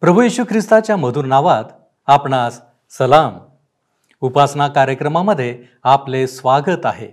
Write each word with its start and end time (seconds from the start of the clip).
प्रभू 0.00 0.22
येशू 0.22 0.44
ख्रिस्ताच्या 0.44 0.96
मधुर 0.96 1.24
नावात 1.24 1.64
आपणास 2.06 2.60
सलाम. 2.90 3.38
उपासना 4.20 4.68
कार्यक्रमामध्ये 4.68 5.64
आपले 5.82 6.26
स्वागत 6.26 6.86
आहे. 6.86 7.06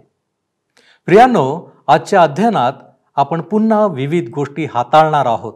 प्रियांनो 1.06 1.70
आजच्या 1.88 2.22
अध्ययनात 2.22 2.74
आपण 3.16 3.42
पुन्हा 3.42 3.86
विविध 3.88 4.30
गोष्टी 4.30 4.66
हाताळणार 4.66 5.26
आहोत. 5.26 5.54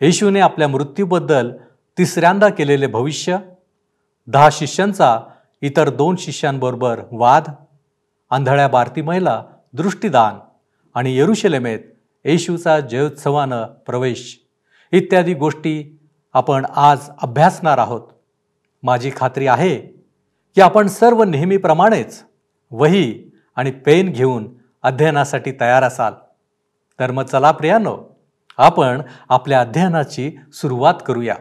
येशूने 0.00 0.40
आपल्या 0.40 0.68
मृत्यूबद्दल 0.68 1.52
तिसऱ्यांदा 1.98 2.48
केलेले 2.48 2.86
भविष्य 2.86 3.38
दहा 4.26 4.48
शिष्यांचा 4.52 5.20
इतर 5.62 5.90
दोन 5.90 6.16
शिष्यांबरोबर 6.16 7.00
वाद 7.12 7.42
आंधळ्या 8.30 8.68
बारतीमयला 8.68 9.44
दृष्टीदान 9.72 10.38
आणि 10.94 11.16
येरुशलेमेत 11.16 11.80
येशूचा 12.24 12.80
जयोत्सवानं 12.80 13.66
प्रवेश 13.66 14.40
इत्यादी 14.92 15.34
गोष्टी 15.34 15.95
आपण 16.36 16.64
आज 16.76 17.10
अभ्यासणार 17.22 17.78
आहोत. 17.78 18.00
माझी 18.82 19.10
खात्री 19.16 19.46
आहे 19.46 19.78
की 20.54 20.60
आपण 20.60 20.86
सर्व 20.86 21.22
नेहमीप्रमाणेच 21.22 22.22
वही 22.70 23.30
आणि 23.56 23.70
पेन 23.70 24.12
घेऊन 24.12 24.48
अध्ययनासाठी 24.82 25.52
तयार 25.60 25.82
असाल. 25.82 26.12
तर 27.00 27.10
मग 27.10 27.22
चला 27.22 27.50
प्रियानो 27.50 27.96
आपण 28.56 29.00
आपल्या 29.28 29.60
अध्ययनाची 29.60 30.30
सुरुवात 30.52 30.94
करूया. 31.06 31.34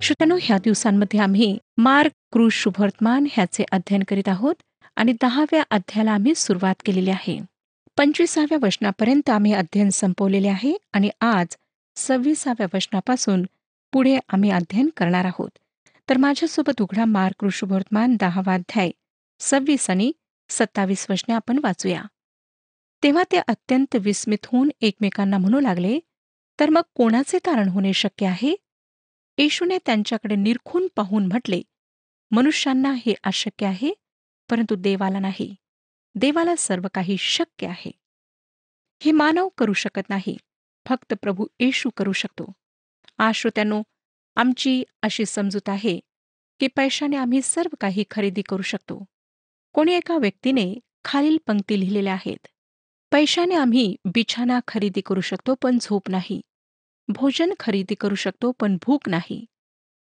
श्रोत्यानो 0.00 0.38
ह्या 0.42 0.58
दिवसांमध्ये 0.58 1.20
आम्ही 1.20 1.58
मार्क 1.78 2.12
क्रूज 2.32 2.52
शुभवर्तमान 2.52 3.26
ह्याचे 3.32 3.64
अध्ययन 3.72 4.02
करीत 4.08 4.28
आहोत 4.28 4.54
आणि 4.96 5.12
दहाव्या 5.12 5.62
अध्यायाला 5.70 6.12
आम्ही 6.12 6.34
सुरुवात 6.34 6.74
केलेली 6.84 7.10
आहे. 7.10 7.40
पंचवीसाव्या 7.98 8.58
वचनापर्यंत 8.62 9.30
आम्ही 9.30 9.52
अध्ययन 9.52 9.88
संपवलेले 9.90 10.48
आहे 10.48 10.76
आणि 10.92 11.10
आज 11.20 11.46
सव्वीसाव्या 11.96 12.66
वचनापासून 12.74 13.46
पुढे 13.92 14.18
आम्ही 14.28 14.50
अध्ययन 14.50 14.88
करणार 14.96 15.24
आहोत. 15.24 15.50
तर 16.08 16.16
माझ्यासोबत 16.16 16.82
उघडा 16.82 17.04
मार्क 17.04 17.36
क्रूज 17.38 17.52
शुभवर्तमान 17.52 18.16
दहावा 18.20 18.54
अध्याय 18.54 18.90
सव्वीस 19.40 19.90
आणि 19.90 20.12
सत्तावीस 20.48 21.06
वचने 21.10 21.34
आपण 21.34 21.58
वाचूया. 21.62 22.02
तेव्हा 23.02 23.22
ते 23.32 23.36
अत्यंत 23.48 23.96
विस्मित 23.96 24.46
होऊन 24.46 24.70
एकमेकांना 24.80 25.38
म्हणू 25.38 25.60
लागले 25.60 25.98
तर 26.60 26.70
मग 26.70 26.80
कोणाचे 26.94 27.38
तारण 27.38 27.68
होणे 27.68 27.92
शक्य 27.92 28.26
आहे? 28.26 28.54
येशूने 29.38 29.78
त्यांच्याकडे 29.86 30.36
निरखून 30.36 30.88
पाहून 30.96 31.26
म्हटले 31.26 31.62
मनुष्यांना 32.30 32.92
हे 33.06 33.14
अशक्य 33.24 33.66
आहे 33.66 33.92
परंतु 34.50 34.74
देवाला 34.74 35.18
नाही. 35.18 35.54
देवाला 36.14 36.54
सर्व 36.58 36.86
काही 36.94 37.16
शक्य 37.18 37.66
आहे. 37.66 37.90
हे 39.00 39.12
मानव 39.12 39.48
करू 39.48 39.72
शकत 39.72 40.08
नाही. 40.08 40.36
फक्त 40.86 41.14
प्रभू 41.22 41.46
येशू 41.60 41.90
करू 41.96 42.12
शकतो. 42.12 42.52
आश्रोत्यानो 43.18 43.82
आमची 44.36 44.84
अशी 45.02 45.26
समजूत 45.26 45.68
आहे 45.68 46.00
की 46.60 46.66
पैशाने 46.66 47.16
आम्ही 47.16 47.42
सर्व 47.42 47.74
काही 47.80 48.04
खरेदी 48.10 48.42
करू 48.42 48.62
शकतो. 48.62 49.04
कोणी 49.72 49.92
एका 49.92 50.16
व्यक्तीने 50.16 50.74
खालील 51.04 51.38
पंक्ती 51.46 51.80
लिहिलेल्या 51.80 52.12
आहेत. 52.12 52.46
पैशाने 53.12 53.54
आम्ही 53.54 53.96
बिछाना 54.04 54.60
खरेदी 54.68 55.00
करू 55.00 55.20
शकतो 55.20 55.54
पण 55.54 55.78
झोप 55.82 56.08
नाही. 56.08 56.40
भोजन 57.08 57.52
खरेदी 57.60 57.94
करू 57.94 58.14
शकतो 58.14 58.52
पण 58.52 58.76
भूक 58.76 59.08
नाही. 59.08 59.44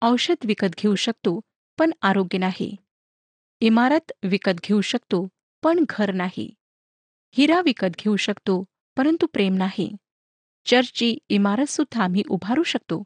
औषध 0.02 0.46
विकत 0.46 0.76
घेऊ 0.78 0.94
शकतो 0.94 1.40
पण 1.78 1.90
आरोग्य 2.02 2.38
नाही. 2.38 2.76
इमारत 3.60 4.12
विकत 4.22 4.60
घेऊ 4.64 4.80
शकतो 4.80 5.28
पण 5.62 5.84
घर 5.88 6.12
नाही. 6.12 6.54
हिरा 7.32 7.60
विकत 7.60 7.96
घेऊ 7.98 8.16
शकतो 8.16 8.64
परंतु 8.96 9.26
प्रेम 9.26 9.54
नाही. 9.54 9.90
चर्चची 10.66 11.18
इमारत 11.28 11.70
सुद्धा 11.70 12.02
आम्ही 12.04 12.22
उभारू 12.28 12.62
शकतो 12.62 13.02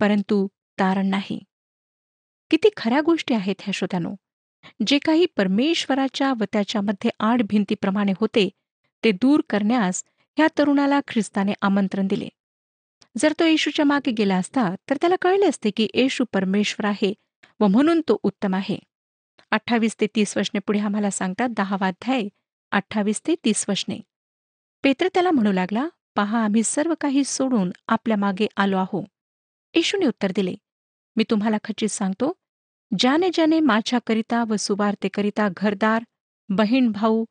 परंतु 0.00 0.46
तारण 0.78 1.06
नाही. 1.06 1.38
किती 2.50 2.68
खऱ्या 2.76 3.00
गोष्टी 3.00 3.34
आहेत 3.34 3.54
ह्या 3.60 3.72
श्रोत्यानो. 3.72 4.14
जे 4.86 4.98
काही 4.98 5.26
परमेश्वराच्या 5.36 6.32
व 6.32 6.44
त्याच्यामध्ये 6.52 7.10
आड 7.20 7.42
भिंतीप्रमाणे 7.42 8.12
होते 8.20 8.48
ते 9.04 9.12
दूर 9.12 9.40
करण्यास 9.50 10.04
ह्या 10.36 10.46
तरुणाला 10.58 11.00
ख्रिस्ताने 11.08 11.52
आमंत्रण 11.62 12.06
दिले. 12.06 12.28
जर 13.18 13.32
तो 13.38 13.44
येशूच्या 13.44 13.84
मागे 13.84 14.10
गेला 14.10 14.36
असता 14.36 14.68
तर 14.90 14.96
त्याला 15.00 15.16
कळले 15.22 15.46
असते 15.46 15.70
की 15.70 15.88
येशू 15.94 16.24
परमेश्वर 16.32 16.86
आहे 16.86 17.12
व 17.60 17.66
म्हणून 17.66 18.00
तो 18.08 18.18
उत्तम 18.22 18.54
आहे. 18.54 18.78
अठ्ठावीस 19.50 19.96
ते 20.00 20.06
तीस 20.06 20.36
वशने 20.36 20.58
पुढे 20.58 20.80
आम्हाला 20.80 21.10
सांगतात 21.10 21.48
दहावाध्याय 21.56 22.28
अठ्ठावीस 22.72 23.20
ते 23.26 23.34
तीस 23.44 23.64
वशने 23.68 23.98
पेत्र 24.84 25.08
त्याला 25.14 25.30
म्हणू 25.30 25.52
लागला 25.52 25.86
पहा 26.16 26.44
आम्ही 26.44 26.62
सर्व 26.62 26.94
काही 27.00 27.24
सोडून 27.24 27.70
आपल्या 27.88 28.16
मागे 28.16 28.46
आलो 28.56 28.76
आहो 28.76 29.02
येशूने 29.74 30.06
उत्तर 30.06 30.32
दिले 30.36 30.54
मी 31.16 31.24
तुम्हाला 31.30 31.56
खचित 31.64 31.88
सांगतो 31.88 32.32
ज्याने 32.98 33.28
ज्याने 33.34 33.60
माझ्याकरिता 33.60 34.44
व 34.48 34.56
सुवार्तेकरिता 34.56 35.48
घरदार 35.56 36.04
बहीण 36.48 36.90
भाऊ 36.92 37.24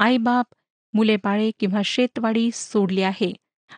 आईबाप 0.00 0.46
मुले 0.94 1.16
बाळे 1.16 1.50
किंवा 1.58 1.80
शेतवाडी 1.84 2.50
सोडली 2.54 3.02
आहे 3.02 3.32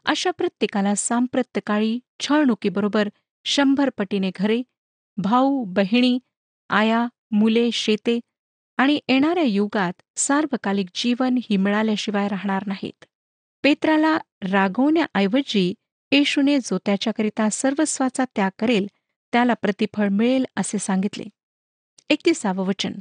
अशा 0.07 0.31
प्रत्येकाला 0.31 0.95
सांप्रत्यकाळी 0.95 1.99
छळणुकीबरोबर 2.21 3.09
शंभर 3.45 3.91
पटीने 3.97 4.31
घरे 4.35 4.63
भाऊ 5.17 5.65
बहिणी 5.65 6.19
आया 6.71 7.07
मुले 7.31 7.69
शेते 7.73 8.19
आणि 8.79 8.99
येणाऱ्या 9.09 9.45
युगात 9.45 10.03
सार्वकालिक 10.17 10.89
जीवन 10.95 11.39
ही 11.43 11.57
मिळाल्याशिवाय 11.57 12.29
राहणार 12.29 12.65
नाहीत. 12.67 13.05
पेत्राला 13.69 14.19
रागवण्याऐवजी 14.43 15.75
येशूने 16.13 16.59
जो 16.59 16.79
त्याच्याकरिता 16.79 17.51
सर्वस्वाचा 17.51 18.25
त्याग 18.25 18.51
करेल 18.59 18.87
त्याला 19.33 19.55
प्रतिफळ 19.55 20.09
मिळेल 20.09 20.45
असे 20.57 20.79
सांगितले. 20.79 21.25
एकतीसावं 22.11 22.67
वचन. 22.67 22.93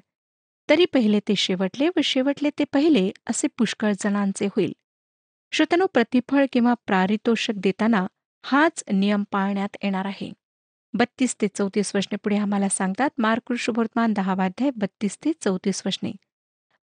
तरी 0.70 0.86
पहिले 0.86 1.20
ते 1.20 1.36
शेवटले 1.36 1.90
व 1.90 2.00
शेवटले 2.04 2.50
ते 2.60 2.64
पहिले 2.64 3.12
असे 3.30 3.48
पुष्कळ 3.48 3.94
जणांचे 4.00 4.46
होईल. 4.46 4.74
श्रोतनो 5.52 5.86
प्रतिफळ 5.86 6.46
किंवा 6.52 6.74
पारितोषक 6.74 7.54
देताना 7.56 8.08
हाच 8.44 8.84
नियम 8.94 9.24
पाळण्यात 9.32 9.78
येणार 9.84 10.06
आहे. 10.06 10.32
बत्तीस 10.94 11.36
ते 11.42 11.48
चौतीस 11.48 11.96
वचने 11.96 12.16
पुढे 12.16 12.38
आम्हाला 12.38 12.70
सांगतात 12.70 13.10
मार्कृषवर्तमान 13.18 14.14
दहावाध्याय 14.14 14.72
बत्तीस 14.76 15.18
ते 15.26 15.32
चौतीस 15.42 15.84
वचने 15.86 16.12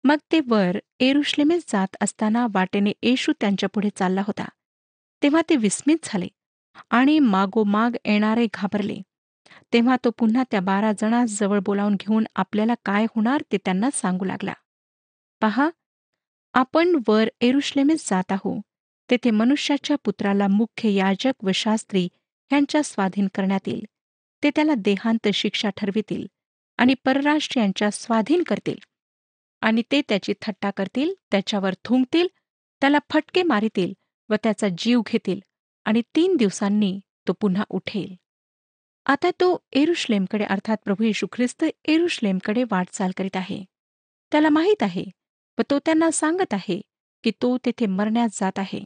मग 0.03 0.17
ते 0.31 0.39
वर 0.47 0.77
एरुश्लेमेस 0.99 1.63
जात 1.67 1.95
असताना 2.01 2.47
वाटेने 2.53 2.91
येशू 3.03 3.33
त्यांच्या 3.41 3.69
पुढे 3.69 3.89
चालला 3.95 4.21
होता. 4.21 4.45
तेव्हा 5.23 5.41
ते 5.49 5.55
विस्मित 5.55 5.97
झाले 6.03 6.27
आणि 6.89 7.19
मागोमाग 7.19 7.95
येणारे 8.05 8.47
घाबरले. 8.53 9.01
तेव्हा 9.73 9.95
तो 10.05 10.09
पुन्हा 10.09 10.43
त्या 10.51 10.59
बारा 10.59 10.91
जणांस 10.99 11.39
जवळ 11.39 11.59
बोलावून 11.59 11.95
घेऊन 11.95 12.23
आपल्याला 12.35 12.73
काय 12.85 13.05
होणार 13.05 13.43
ते 13.51 13.57
त्यांना 13.57 13.89
सांगू 13.93 14.25
लागला. 14.25 14.53
पहा 15.41 15.69
आपण 16.53 16.99
वर 17.07 17.29
एरुश्लेमेस 17.41 18.09
जात 18.09 18.31
आहो. 18.31 18.61
तेथे 19.09 19.31
मनुष्याच्या 19.31 19.97
पुत्राला 20.03 20.47
मुख्य 20.47 20.89
याजक 20.89 21.43
व 21.43 21.51
शास्त्री 21.53 22.07
यांच्या 22.51 22.83
स्वाधीन 22.83 23.27
करण्यात 23.35 23.67
येईल. 23.67 23.85
ते 24.43 24.49
त्याला 24.49 24.73
देहांत 24.77 25.27
शिक्षा 25.33 25.69
ठरवितील 25.69 26.25
आणि 26.77 26.93
परराष्ट्रीयांच्या 27.05 27.91
स्वाधीन 27.91 28.43
करतील. 28.43 28.75
आणि 29.63 29.81
ते 29.91 30.01
त्याची 30.01 30.33
थट्टा 30.41 30.71
करतील 30.71 31.13
त्याच्यावर 31.31 31.73
थुंकतील 31.85 32.27
त्याला 32.81 32.97
फटके 33.09 33.43
मारितील 33.43 33.93
व 34.29 34.35
त्याचा 34.43 34.67
जीव 34.77 35.01
घेतील 35.07 35.39
आणि 35.85 36.01
तीन 36.15 36.35
दिवसांनी 36.35 36.99
तो 37.27 37.33
पुन्हा 37.33 37.63
उठेल. 37.69 38.15
आता 39.05 39.29
तो 39.31 39.57
एरुश्लेमकडे 39.73 40.45
अर्थात 40.45 40.77
प्रभू 40.85 41.03
येशू 41.03 41.27
ख्रिस्त 41.31 41.63
एरुश्लेमकडे 41.85 42.63
वाटचाल 42.63 43.11
करीत 43.17 43.35
आहे. 43.35 43.63
त्याला 44.31 44.49
माहीत 44.49 44.83
आहे 44.83 45.05
व 45.57 45.61
तो 45.71 45.79
त्यांना 45.79 46.11
सांगत 46.11 46.53
आहे 46.53 46.81
की 47.23 47.31
तो 47.31 47.57
तेथे 47.57 47.85
मरण्यात 47.85 48.29
जात 48.33 48.59
आहे. 48.59 48.83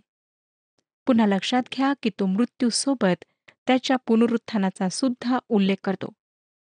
पुन्हा 1.08 1.26
लक्षात 1.26 1.64
घ्या 1.74 1.94
की 2.04 2.10
तो 2.10 2.26
मृत्यूसोबत 2.26 3.24
त्याच्या 3.68 3.98
पुनरुत्थानाचा 3.98 4.90
सुद्धा 4.90 5.40
उल्लेख 5.50 5.76
करतो. 5.84 6.14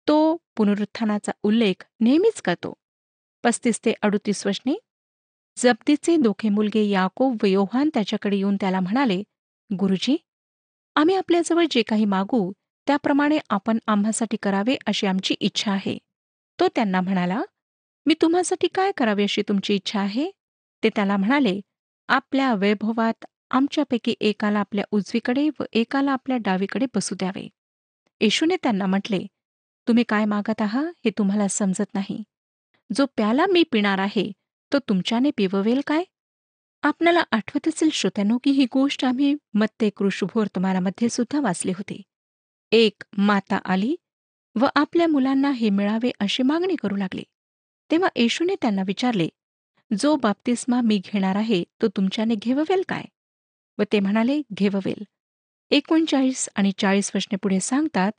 तो 0.07 0.35
पुनरुत्थानाचा 0.55 1.31
उल्लेख 1.43 1.83
नेहमीच 1.99 2.41
करतो. 2.41 2.73
पस्तीस 3.43 3.79
ते 3.85 3.93
अडुतीस 4.01 4.45
वशने 4.47 4.75
जप्तीचे 5.57 6.15
दोघे 6.17 6.49
मुलगे 6.49 6.83
याकोब 6.83 7.37
व 7.43 7.45
योहान 7.45 7.89
त्याच्याकडे 7.93 8.37
येऊन 8.37 8.55
त्याला 8.55 8.79
म्हणाले 8.79 9.21
गुरुजी 9.69 10.15
आम्ही 10.95 11.15
आपल्याजवळ 11.15 11.65
जे 11.71 11.81
काही 11.81 12.05
मागू 12.05 12.51
त्याप्रमाणे 12.87 13.37
आपण 13.49 13.77
आम्हासाठी 13.87 14.37
करावे 14.43 14.75
अशी 14.87 15.07
आमची 15.07 15.35
इच्छा 15.39 15.71
आहे. 15.71 15.97
तो 16.59 16.67
त्यांना 16.67 17.01
म्हणाला 17.01 17.41
मी 18.05 18.13
तुम्हासाठी 18.21 18.67
काय 18.67 18.91
करावे 18.97 19.23
अशी 19.23 19.41
तुमची 19.41 19.75
इच्छा 19.75 19.99
आहे? 19.99 20.29
ते 20.83 20.89
त्याला 20.89 21.17
म्हणाले 21.17 21.59
आपल्या 22.09 22.53
वैभवात 22.53 23.25
आमच्यापैकी 23.51 24.15
एकाला 24.19 24.59
आपल्या 24.59 24.85
उजवीकडे 24.91 25.47
व 25.59 25.63
एकाला 25.73 26.11
आपल्या 26.11 26.37
डावीकडे 26.37 26.85
बसू 26.95 27.15
द्यावे. 27.15 27.47
येशूने 28.21 28.55
त्यांना 28.63 28.85
म्हटले 28.85 29.25
तुम्ही 29.87 30.03
काय 30.09 30.25
मागत 30.25 30.61
आहात 30.61 30.91
हे 31.05 31.11
तुम्हाला 31.17 31.47
समजत 31.47 31.93
नाही. 31.93 32.23
जो 32.89 33.05
प्याला 33.05 33.45
मी 33.45 33.63
पिणार 33.71 33.99
आहे 33.99 34.31
तो 34.71 34.79
तुमच्याने 34.79 35.31
पिववेल 35.37 35.81
काय? 35.87 36.03
आपल्याला 36.83 37.23
आठवत 37.31 37.67
असेल 37.67 37.89
श्रोत्यानो 37.93 38.37
की 38.43 38.51
ही 38.51 38.65
गोष्ट 38.71 39.05
आम्ही 39.05 39.35
मत्ते 39.53 39.89
कृषुभोर 39.89 40.47
तुम्हाला 40.47 40.79
मध्ये 40.79 41.09
सुद्धा 41.09 41.39
वाचली 41.41 41.71
होती. 41.71 42.01
एक 42.71 43.03
माता 43.17 43.59
आली 43.65 43.95
व 44.55 44.67
आपल्या 44.75 45.07
मुलांना 45.07 45.51
हे 45.51 45.69
मिळावे 45.69 46.11
अशी 46.19 46.43
मागणी 46.43 46.75
करू 46.75 46.95
लागली. 46.95 47.23
तेव्हा 47.91 48.09
येशूने 48.15 48.55
त्यांना 48.61 48.81
विचारले 48.87 49.27
जो 49.91 50.15
बाप्तिस्मा 50.15 50.81
मी 50.81 50.97
घेणार 51.05 51.35
आहे 51.35 51.63
तो 51.81 51.87
तुमच्याने 51.87 52.35
घेववेल 52.35 52.83
काय? 52.89 53.03
व 53.77 53.83
ते 53.91 53.99
म्हणाले 53.99 54.41
घेववेल. 54.53 55.03
एकोणचाळीस 55.71 56.47
आणि 56.55 56.71
चाळीस 56.77 57.11
वर्षने 57.15 57.37
पुढे 57.37 57.59
सांगतात 57.59 58.11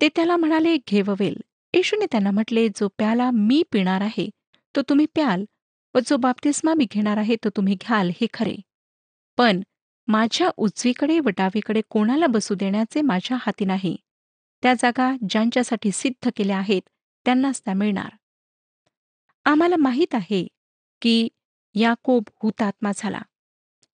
ते 0.00 0.08
त्याला 0.08 0.36
म्हणाले 0.36 0.76
घेववेल. 0.88 1.40
येशूने 1.74 2.06
त्यांना 2.06 2.30
म्हटले 2.30 2.68
जो 2.68 2.88
प्याला 2.88 3.30
मी 3.30 3.62
पिणार 3.72 4.00
आहे 4.00 4.28
तो 4.76 4.82
तुम्ही 4.82 5.06
प्याल 5.06 5.44
व 5.94 5.98
जो 6.06 6.16
बाप्तिस्मा 6.16 6.74
मी 6.74 6.86
घेणार 6.90 7.16
आहे 7.16 7.36
तो 7.44 7.48
तुम्ही 7.48 7.74
घ्याल 7.74 8.10
हे 8.20 8.26
खरे. 8.34 8.56
पण 9.38 9.60
माझ्या 10.08 10.50
उजवीकडे 10.56 11.18
व 11.20 11.28
डावीकडे 11.28 11.80
कोणाला 11.90 12.26
बसू 12.26 12.54
देण्याचे 12.54 13.02
माझ्या 13.02 13.36
हाती 13.40 13.64
नाही. 13.64 13.96
त्या 14.62 14.74
जागा 14.74 15.12
ज्यांच्यासाठी 15.28 15.90
सिद्ध 15.92 16.30
केल्या 16.36 16.58
आहेत 16.58 16.82
त्यांनाच 17.26 17.60
त्या 17.64 17.74
मिळणार. 17.74 18.10
आम्हाला 19.44 19.76
माहीत 19.76 20.14
आहे 20.14 20.46
की 21.02 21.28
याकोब 21.74 22.22
हुतात्मा 22.42 22.90
झाला. 22.96 23.22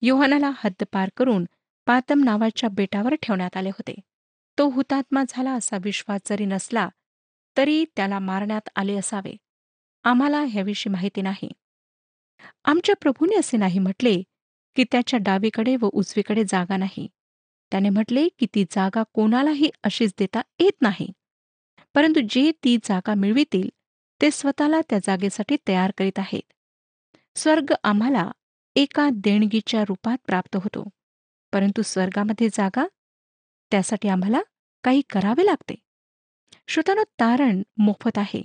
योहानाला 0.03 0.51
हद्द 0.57 0.85
पार 0.93 1.11
करून 1.17 1.45
पातम 1.87 2.25
नावाच्या 2.25 2.69
बेटावर 2.69 3.15
ठेवण्यात 3.15 3.57
आले 3.57 3.69
होते. 3.69 3.95
तो 4.59 4.69
हुतात्मा 4.69 5.23
झाला 5.29 5.53
असा 5.53 5.77
विश्वास 5.83 6.21
जरी 6.29 6.45
नसला 6.45 6.89
तरी 7.57 7.85
त्याला 7.97 8.19
मारण्यात 8.19 8.69
आले 8.77 8.97
असावे. 8.97 9.37
आम्हाला 10.05 10.41
ह्याविषयी 10.41 10.93
माहिती 10.93 11.23
नाही. 11.23 11.49
आमच्या 12.65 12.95
प्रभूने 12.95 13.37
असे 13.37 13.57
नाही 13.57 13.79
म्हटले 13.79 14.23
की 14.77 14.85
त्याच्या 14.85 15.19
डावीकडे 15.23 15.77
व 15.81 15.89
उजवीकडे 15.93 16.45
जागा 16.49 16.77
नाही. 16.77 17.09
त्याने 17.71 17.89
म्हटले 17.89 18.29
की 18.39 18.47
ती 18.55 18.65
जागा 18.71 19.03
कोणालाही 19.13 19.71
अशीच 19.83 20.15
देता 20.19 20.41
येत 20.59 20.83
नाही. 20.83 21.13
परंतु 21.95 22.21
जे 22.31 22.53
ती 22.65 22.77
जागा 22.85 23.15
मिळवितील 23.15 23.69
ते 24.23 24.31
स्वतःला 24.31 24.81
त्या 24.91 24.99
जागेसाठी 24.99 25.57
तयार 25.69 25.93
करीत 25.99 26.19
आहेत. 26.19 26.53
स्वर्ग 27.37 27.73
आम्हाला 27.83 28.31
एका 28.77 29.09
देणगीच्या 29.13 29.85
रूपात 29.89 30.19
प्राप्त 30.27 30.57
होतो. 30.57 30.89
परंतु 31.53 31.83
स्वर्गामध्ये 31.83 32.49
जागा? 32.49 32.87
त्यासाठी 33.71 34.09
आम्हाला 34.09 34.41
काही 34.85 35.03
करावे 35.11 35.47
लागते. 35.47 35.75
श्रोतानो 36.69 37.03
तारण 37.21 37.63
मोफत 37.79 38.19
आहे. 38.19 38.43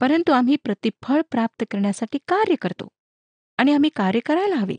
परंतु 0.00 0.32
आम्ही 0.32 0.56
प्रतिफळ 0.56 1.20
प्राप्त 1.30 1.64
करण्यासाठी 1.70 2.18
कार्य 2.28 2.54
करतो 2.54 2.88
आणि 3.58 3.72
आम्ही 3.74 3.90
कार्य 3.96 4.20
करायला 4.20 4.54
हवे. 4.54 4.76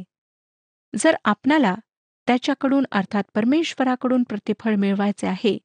जर 0.94 1.16
आपणाला 1.26 1.76
त्याच्याकडून 2.28 2.86
अर्थात 2.92 3.24
परमेश्वराकडून 3.36 4.24
प्रतिफळ 4.24 4.76
मिळवायचे 4.76 5.28
आहे 5.28 5.58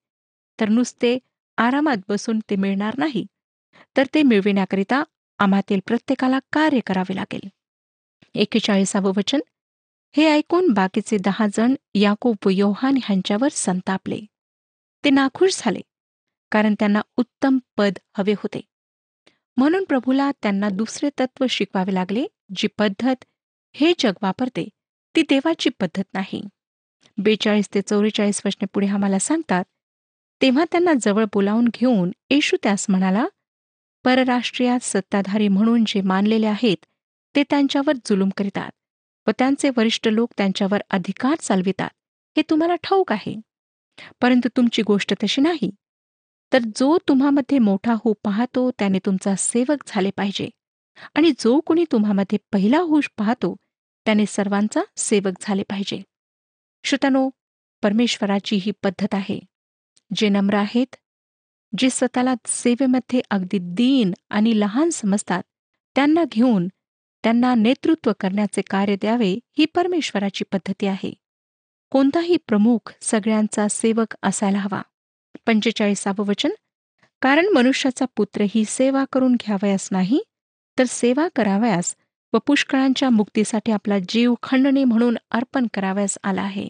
तर 0.61 0.69
नुसते 0.69 1.19
आरामात 1.59 1.97
बसून 2.09 2.39
ते 2.51 2.57
मिळणार 2.57 2.95
नाही 2.99 3.27
तर 3.97 4.07
ते 4.15 4.23
मिळविण्याकरिता 4.23 5.03
आम्हातील 5.39 5.81
प्रत्येकाला 5.87 6.39
कार्य 6.53 6.81
करावे 6.81 7.17
लागेल. 7.17 7.49
एकेचाळीसावं 8.35 9.13
वचन 9.17 9.41
हे 10.17 10.27
ऐकून 10.27 10.69
बाकीचे 10.69 11.17
दहा 11.19 11.47
जण 11.55 11.75
याकूब 11.95 12.37
व 12.47 12.49
योहान 12.49 12.97
ह्यांच्यावर 13.05 13.49
संतापले. 13.53 14.21
ते 15.05 15.11
नाखुश 15.11 15.63
झाले. 15.65 15.81
कारण 16.51 16.75
त्यांना 16.79 17.01
उत्तम 17.17 17.59
पद 17.77 17.99
हवे 18.19 18.33
होते. 18.33 18.61
म्हणून 19.57 19.85
प्रभूला 19.85 20.31
त्यांना 20.43 20.69
दुसरे 20.69 21.11
तत्व 21.21 21.47
शिकवावे 21.51 21.95
लागले 21.95 22.27
जी 22.57 22.69
पद्धत 22.79 23.25
हे 23.75 23.93
जग 23.99 24.13
वापरते 24.23 24.69
ती 25.17 25.23
देवाची 25.23 25.71
पद्धत 25.71 26.05
नाही. 26.15 26.43
बेचाळीस 27.19 27.69
ते 27.75 27.81
चौवेचाळीस 27.83 28.43
वर्षने 28.45 28.67
पुढे 28.67 28.87
आम्हाला 28.87 29.19
सांगतात 29.19 29.65
तेव्हा 30.43 30.65
त्यांना 30.65 30.93
जवळ 31.01 31.25
बोलावून 31.25 31.69
घेऊन 31.75 32.11
येशू 32.31 32.57
त्यास 32.63 32.87
म्हणाला 32.89 33.27
परराष्ट्रीयात 34.05 34.81
सत्ताधारी 34.81 35.49
म्हणून 35.49 35.85
जे 35.87 36.01
मानलेले 36.01 36.47
आहेत 36.47 36.85
ते 37.37 37.43
त्यांच्यावर 37.43 37.93
जुलूम 38.05 38.29
करीतात 38.37 38.71
व 39.27 39.31
त्यांचे 39.39 39.71
वरिष्ठ 39.77 40.09
लोक 40.09 40.33
त्यांच्यावर 40.37 40.81
अधिकार 40.91 41.35
चालवितात. 41.41 41.91
हे 42.37 42.43
तुम्हाला 42.51 42.75
ठाऊक 42.75 43.13
आहे. 43.13 43.35
परंतु 44.21 44.49
तुमची 44.57 44.83
गोष्ट 44.83 45.15
तशी 45.23 45.41
नाही. 45.41 45.71
तर 46.53 46.59
जो 46.77 46.99
तुम्हामध्ये 47.09 47.59
मोठा 47.59 47.93
होऊ 47.93 48.15
पाहतो 48.25 48.71
त्याने 48.71 48.99
तुमचा 48.99 49.35
सेवक 49.37 49.83
झाले 49.87 50.11
पाहिजे. 50.17 50.49
आणि 51.15 51.33
जो 51.39 51.61
कोणी 51.61 51.85
तुम्हामध्ये 51.93 52.39
पहिला 52.53 52.79
होऊ 52.79 53.01
पाहतो 53.19 53.57
त्याने 54.07 54.27
सर्वांचा 54.27 54.81
सेवक 54.97 55.33
झाले 55.41 55.63
पाहिजे. 55.63 56.03
श्रोतानो 56.85 57.29
परमेश्वराची 57.83 58.57
ही 58.57 58.73
पद्धत 58.83 59.15
आहे 59.15 59.39
जे 60.17 60.29
नम्र 60.29 60.55
आहेत 60.55 60.97
जे 61.79 61.91
स्वतःला 61.91 62.35
सेवेमध्ये 62.47 63.21
अगदी 63.31 63.59
दीन 63.63 64.13
आणि 64.31 64.61
लहान 64.61 64.91
समजतात 64.91 65.43
त्यांना 65.95 66.25
घेऊन 66.33 66.69
त्यांना 67.25 67.55
नेतृत्व 67.55 68.13
करण्याचे 68.21 68.63
कार्य 68.63 68.97
द्यावे 68.97 69.39
ही 69.59 69.65
परमेश्वराची 69.65 70.45
पद्धती 70.45 70.87
आहे. 70.87 71.13
कोणताही 71.91 72.37
प्रमुख 72.37 72.93
सगळ्यांचा 73.01 73.69
सेवक 73.69 74.17
असायला 74.23 74.59
हवा. 74.59 74.83
पंचेचाळीसावं 75.47 76.25
वचन 76.27 76.51
कारण 77.23 77.47
मनुष्याचा 77.55 78.05
पुत्र 78.17 78.45
ही 78.55 78.65
सेवा 78.65 79.05
करून 79.13 79.35
घ्यावयास 79.35 79.89
नाही 79.93 80.21
तर 80.79 80.85
सेवा 80.85 81.29
करावयास 81.37 81.97
व 82.33 82.39
पुष्कळांच्या 82.39 83.11
मुक्तीसाठी 83.11 83.73
आपला 83.73 83.99
जीव 84.09 84.35
खंडणी 84.43 84.85
म्हणून 84.85 85.17
अर्पण 85.31 85.67
करावयास 85.75 86.19
आला 86.25 86.43
आहे. 86.43 86.69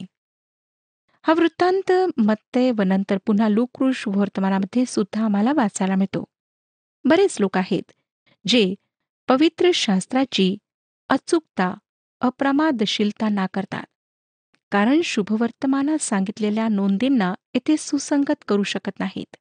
हा 1.22 1.32
वृत्तांत 1.32 1.92
मत्ते 2.16 2.70
व 2.70 2.82
नंतर 2.82 3.18
पुन्हा 3.26 3.48
लुकृष 3.48 4.04
वर्तमानामध्ये 4.06 4.84
सुद्धा 4.86 5.24
आम्हाला 5.24 5.52
वाचायला 5.56 5.94
मिळतो. 5.94 6.24
बरेच 7.04 7.36
लोक 7.40 7.58
आहेत 7.58 7.92
जे 8.46 8.74
पवित्र 9.28 9.70
शास्त्राची 9.74 10.56
अचूकता 11.08 11.74
अप्रमादशीलता 12.20 13.28
नाकारतात. 13.28 13.84
कारण 14.72 15.00
शुभवर्तमानात 15.04 15.98
सांगितलेल्या 15.98 16.68
नोंदींना 16.68 17.34
येथे 17.54 17.76
सुसंगत 17.76 18.44
करू 18.48 18.62
शकत 18.62 18.98
नाहीत. 18.98 19.36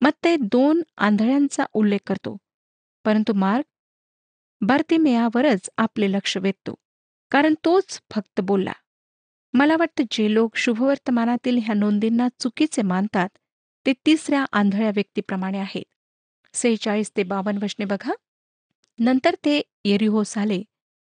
मग 0.00 0.10
ते 0.24 0.36
दोन 0.36 0.82
आंधळ्यांचा 0.96 1.64
उल्लेख 1.72 1.98
करतो. 2.06 2.36
परंतु 3.04 3.32
मार्ग 3.34 3.64
बर्तिमेयावरच 4.60 5.70
आपले 5.78 6.10
लक्ष 6.12 6.36
वेधतो. 6.36 6.74
कारण 7.30 7.54
तोच 7.64 8.00
फक्त 8.10 8.40
बोलला 8.40 8.72
मला 9.54 9.76
वाटतं 9.76 10.04
जे 10.10 10.32
लोक 10.34 10.56
शुभवर्तमानातील 10.56 11.58
ह्या 11.64 11.74
नोंदींना 11.74 12.28
चुकीचे 12.40 12.82
मानतात 12.82 13.28
ते 13.86 13.92
तिसऱ्या 14.06 14.44
आंधळ्या 14.52 14.90
व्यक्तीप्रमाणे 14.94 15.58
आहेत. 15.58 15.84
सेहेचाळीस 16.54 17.10
ते 17.16 17.22
बावन्न 17.22 17.62
वशने 17.62 17.84
बघा. 17.84 18.12
नंतर 18.98 19.34
ते 19.44 19.60
एरिहोस 19.84 20.36
आले 20.38 20.62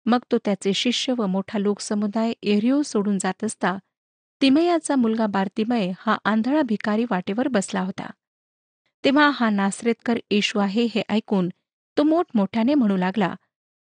मग 0.05 0.19
तो 0.31 0.37
त्याचे 0.37 0.73
शिष्य 0.73 1.13
व 1.17 1.25
मोठा 1.25 1.59
लोकसमुदाय 1.59 2.33
एरिओ 2.43 2.81
सोडून 2.81 3.17
जात 3.17 3.43
असता 3.43 3.77
तिमयाचा 4.41 4.95
मुलगा 4.95 5.25
बार्तिमय 5.27 5.91
हा 5.99 6.17
आंधळा 6.25 6.61
भिकारी 6.61 7.05
वाटेवर 7.09 7.47
बसला 7.47 7.81
होता. 7.81 8.09
तेव्हा 9.03 9.29
हा 9.33 9.49
नासरेतकर 9.49 10.17
येशू 10.31 10.59
आहे 10.59 10.83
हे 10.85 11.01
ऐकून 11.09 11.49
तो 11.97 12.03
मोठमोठ्याने 12.03 12.73
म्हणू 12.73 12.97
लागला 12.97 13.33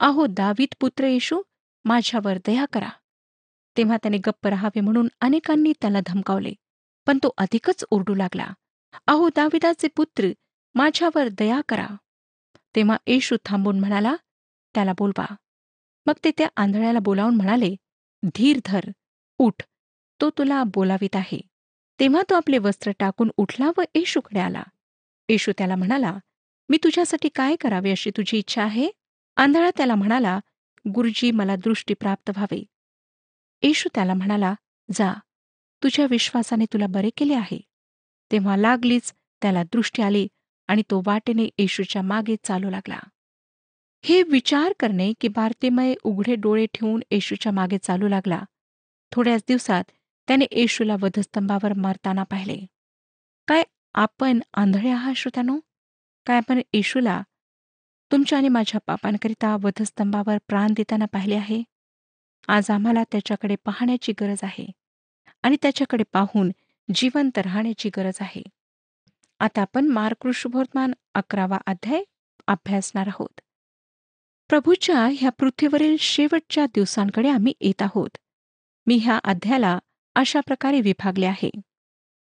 आहो 0.01 0.27
दावीत 0.27 0.75
पुत्र 0.81 1.07
येशू 1.07 1.41
माझ्यावर 1.85 2.39
दया 2.47 2.65
करा. 2.73 2.89
तेव्हा 3.77 3.97
त्याने 3.97 4.19
गप्प 4.19 4.47
राहावे 4.47 4.81
म्हणून 4.81 5.09
अनेकांनी 5.21 5.73
त्याला 5.81 6.01
धमकावले 6.07 6.53
पण 7.07 7.19
तो 7.23 7.33
अधिकच 7.39 7.85
ओरडू 7.91 8.15
लागला 8.15 8.47
अहो 9.07 9.29
दाविदाचे 9.37 9.89
पुत्र 9.97 10.29
माझ्यावर 10.75 11.29
दया 11.39 11.61
करा. 11.69 11.87
तेव्हा 12.77 12.97
येशू 13.07 13.37
थांबून 13.45 13.81
म्हणाला 13.81 14.15
त्याला 14.75 14.93
बोलवा. 14.99 15.27
मग 16.07 16.13
ते 16.25 16.31
त्या 16.39 16.49
आंधळ्याला 16.57 16.99
बोलावून 16.99 17.35
म्हणाले 17.35 17.77
धीर 18.35 18.59
धर 18.65 18.81
उठ. 19.39 19.63
तो 20.21 20.31
तुला 20.31 20.63
बोलावित 20.65 21.17
आहे. 21.17 21.41
तेव्हा 22.01 22.23
तो 22.31 22.35
आपले 22.35 22.59
वस्त्र 22.59 22.93
टाकून 22.99 23.31
उठला 23.37 23.71
व 23.77 23.83
येशूकडे 23.95 24.41
आला. 24.41 24.63
येशू 25.29 25.53
त्याला 25.59 25.77
म्हणाला 25.77 26.19
मी 26.69 26.77
तुझ्यासाठी 26.85 27.29
काय 27.29 27.57
करावे 27.57 27.91
अशी 27.91 28.11
तुझी 28.11 28.39
इच्छा 28.39 28.63
आहे? 28.63 28.91
आंधळा 29.37 29.71
त्याला 29.77 29.95
म्हणाला 29.95 30.41
गुरुजी 30.95 31.31
मला 31.31 31.57
दृष्टी 31.57 31.95
प्राप्त 31.95 32.31
व्हावे. 32.31 32.65
येशू 33.63 33.89
त्याला 33.95 34.15
म्हणाला 34.15 34.55
जा. 34.93 35.13
तुझ्या 35.83 36.07
विश्वासाने 36.11 36.65
तुला 36.73 36.87
बरे 36.87 37.11
केले 37.11 37.35
आहे. 37.35 37.61
तेव्हा 38.33 38.57
लागलीच 38.57 39.15
त्याला 39.43 39.63
दृष्टी 39.63 40.03
आली 40.03 40.29
आणि 40.69 40.83
तो 40.83 41.03
वाटेने 41.07 41.49
येशूच्या 41.59 42.03
मागे 42.03 42.37
चालू 42.45 42.71
लागला. 42.71 42.99
हे 44.07 44.23
विचार 44.23 44.73
करणे 44.81 45.13
की 45.21 45.29
भारतीमय 45.29 45.95
उघडे 46.05 46.35
डोळे 46.35 46.67
ठेवून 46.67 47.03
येशूच्या 47.11 47.53
मागे 47.53 47.79
चालू 47.79 48.09
लागला. 48.09 48.43
थोड्याच 49.13 49.43
दिवसात 49.49 49.85
त्याने 50.29 50.45
येशूला 50.51 50.97
वधस्तंभावर 51.03 51.73
मरताना 51.73 52.23
पाहिले. 52.23 52.67
काय 53.49 53.63
आपण 53.95 54.41
आंधळे 54.55 54.91
आहात 54.91 55.15
श्रोत्यानो? 55.15 55.59
काय 56.27 56.37
आपण 56.37 56.61
येशूला 56.73 57.23
तुमच्या 58.13 58.39
आणि 58.39 58.49
माझ्या 58.49 58.81
पापांकरिता 58.87 59.57
वधस्तंभावर 59.63 60.39
प्राण 60.49 60.73
देताना 60.73 61.05
पाहिले 61.05 61.35
आहे? 61.35 61.63
आज 62.49 62.71
आम्हाला 62.71 63.03
त्याच्याकडे 63.03 63.57
पाहण्याची 63.65 64.13
गरज 64.21 64.39
आहे 64.43 64.67
आणि 65.43 65.57
त्याच्याकडे 65.63 66.05
पाहून 66.13 66.51
जिवंत 66.95 67.39
राहण्याची 67.39 67.91
गरज 67.97 68.19
आहे. 68.21 68.43
आता 69.41 69.63
आपण 69.63 69.89
मार्क 69.89 70.29
अकरावा 71.15 71.59
अध्याय 71.67 72.03
अभ्यासणार 72.47 73.07
आहोत. 73.07 73.41
प्रभूच्या 74.49 75.09
ह्या 75.13 75.31
पृथ्वीवरील 75.31 75.97
शेवटच्या 76.01 76.67
दिवसांकडे 76.67 77.29
आम्ही 77.29 77.53
येत 77.61 77.83
आहोत. 77.83 78.09
मी 78.87 78.97
ह्या 78.97 79.19
अध्यायाला 79.25 79.79
अशा 80.15 80.41
प्रकारे 80.41 80.81
विभागले 80.81 81.27
आहे. 81.27 81.51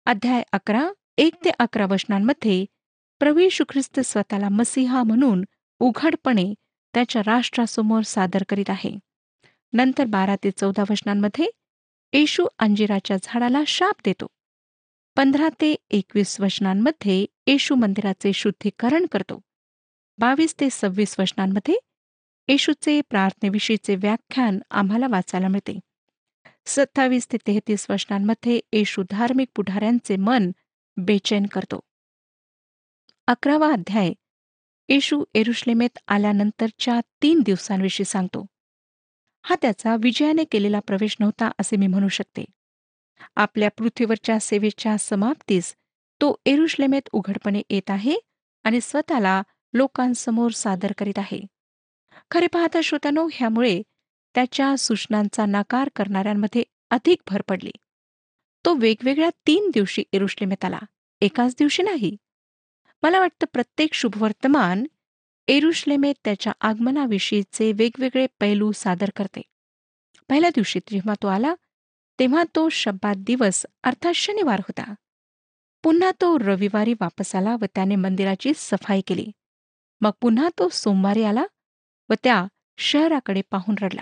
अध्याय 0.05 0.43
अकरा 0.51 0.87
एक 1.17 1.33
ते 1.45 1.49
अकरा 1.59 1.85
वचनांमध्ये 1.85 2.65
प्रवी 3.19 3.47
ख्रिस्त 3.69 3.99
स्वतःला 3.99 4.49
मसिहा 4.49 5.03
म्हणून 5.03 5.43
उघडपणे 5.79 6.53
त्याच्या 6.93 7.21
राष्ट्रासमोर 7.25 8.01
सादर 8.01 8.43
करीत 8.49 8.69
आहे. 8.69 8.91
नंतर 9.73 10.05
बारा 10.05 10.35
ते 10.35 10.51
चौदा 10.51 10.83
वचनांमध्ये 10.89 11.45
येशू 12.13 12.47
अंजिराच्या 12.59 13.17
झाडाला 13.23 13.61
शाप 13.67 13.95
देतो. 14.05 14.27
पंधरा 15.17 15.49
ते 15.61 15.75
एकवीस 15.89 16.39
वचनांमध्ये 16.41 17.25
येशू 17.47 17.75
मंदिराचे 17.75 18.33
शुद्धीकरण 18.33 19.05
करतो. 19.11 19.39
बावीस 20.17 20.55
ते 20.59 20.69
सव्वीस 20.71 21.15
वचनांमध्ये 21.19 21.75
येशूचे 22.47 23.01
प्रार्थनेविषयीचे 23.01 23.95
व्याख्यान 23.95 24.59
आम्हाला 24.71 25.07
वाचायला 25.07 25.47
मिळते. 25.47 25.79
सत्तावीस 26.65 27.27
ते 27.31 27.37
तेहतीस 27.47 27.85
वर्षांमध्ये 27.89 28.59
येशू 28.73 29.03
धार्मिक 29.09 29.47
पुढाऱ्यांचे 29.55 30.15
मन 30.15 30.51
बेचैन 30.97 31.45
करतो. 31.45 31.79
अकरावा 33.27 33.71
अध्याय. 33.71 34.13
येशू 34.89 35.23
एरुश्लेमेत 35.33 35.97
आल्यानंतरच्या 36.07 36.99
तीन 37.21 37.41
दिवसांविषयी 37.45 38.05
सांगतो. 38.05 38.45
हा 39.43 39.55
त्याचा 39.61 39.95
विजयाने 39.99 40.43
केलेला 40.43 40.79
प्रवेश 40.79 41.17
नव्हता 41.19 41.51
असे 41.59 41.75
मी 41.75 41.87
म्हणू 41.87 42.07
शकते. 42.07 42.45
आपल्या 43.35 43.69
पृथ्वीवरच्या 43.69 44.39
सेवेच्या 44.39 44.97
समाप्तीस 44.97 45.75
तो 46.21 46.35
एरुश्लेमेत 46.45 47.09
उघडपणे 47.11 47.61
येत 47.69 47.89
आहे 47.89 48.15
आणि 48.63 48.81
स्वतःला 48.81 49.43
लोकांसमोर 49.73 50.51
सादर 50.51 50.91
करीत 50.97 51.19
आहे. 51.19 51.39
खरे 52.31 52.47
पाहता 52.47 52.81
श्रोत्यानो 52.81 53.29
ह्यामुळे 53.33 53.81
त्याच्या 54.35 54.77
सूचनांचा 54.77 55.45
नाकार 55.45 55.89
करणाऱ्यांमध्ये 55.95 56.63
अधिक 56.89 57.21
भर 57.27 57.41
पडली. 57.47 57.71
तो 58.65 58.73
वेगवेगळ्या 58.73 59.29
तीन 59.47 59.71
दिवशी 59.73 60.03
एरुश्लेमेत 60.13 60.65
आला. 60.65 60.79
एकाच 61.21 61.55
दिवशी 61.57 61.83
नाही. 61.83 62.15
मला 63.03 63.19
वाटतं 63.19 63.45
प्रत्येक 63.53 63.93
शुभवर्तमान 63.93 64.85
एरुश्लेमेत 65.47 66.13
त्याच्या 66.23 66.53
आगमनाविषयीचे 66.61 67.71
वेगवेगळे 67.71 68.27
पैलू 68.39 68.71
सादर 68.71 69.09
करते. 69.15 69.41
पहिल्या 70.29 70.49
दिवशी 70.49 70.79
जेव्हा 70.91 71.13
तो 71.13 71.27
आला 71.27 71.55
तेव्हा 72.19 72.43
तो 72.55 72.69
शब्दात 72.69 73.15
दिवस 73.17 73.65
अर्थात 73.83 74.13
शनिवार 74.13 74.59
होता. 74.59 74.93
पुन्हा 75.83 76.11
तो 76.21 76.39
रविवारी 76.39 76.93
वापस 76.93 77.35
आला 77.35 77.55
व 77.55 77.65
त्याने 77.75 77.95
मंदिराची 77.95 78.51
सफाई 78.55 79.01
केली. 79.07 79.27
मग 80.01 80.11
पुन्हा 80.21 80.49
तो 80.59 80.69
सोमवारी 80.69 81.23
आला 81.23 81.45
व 82.09 82.13
त्या 82.23 82.45
शहराकडे 82.77 83.41
पाहून 83.51 83.75
रडला. 83.81 84.01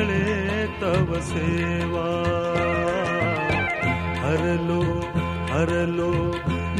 कैसी 0.00 0.66
तव 0.66 1.20
सेवा. 1.20 2.08
हरलो 4.20 4.82
हरलो 5.54 6.12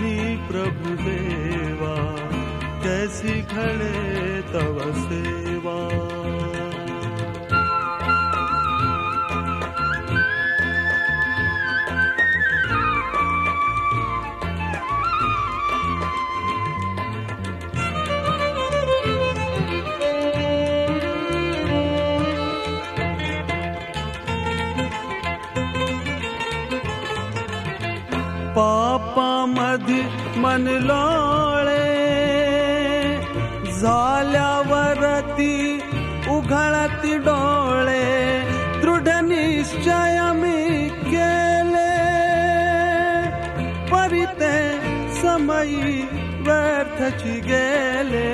मी 0.00 0.36
प्रभु 0.36 1.02
देवा. 1.02 2.16
कैसी 2.84 3.42
घडे 3.42 4.40
तव 4.42 4.92
सेवा. 4.92 5.39
मन 30.40 30.62
लोळे 30.62 31.78
झाल्यावरती 33.80 35.80
उघडती 36.30 37.18
डोळे 37.18 38.42
दृढ 38.82 39.08
निश्चय 39.08 40.32
मी 40.34 40.88
केले. 40.88 41.96
परिते 43.92 44.78
समयी 45.22 46.08
व्यर्थची 46.46 47.40
गेले. 47.40 48.30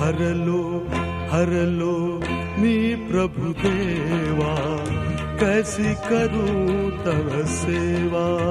हरलो 0.00 0.86
हरलो 1.30 2.22
मी 2.58 2.94
प्रभु 2.94 3.52
देवा 3.52 4.86
कैसी 5.40 5.94
करूं 5.94 6.90
तव 7.06 7.46
सेवा? 7.46 8.48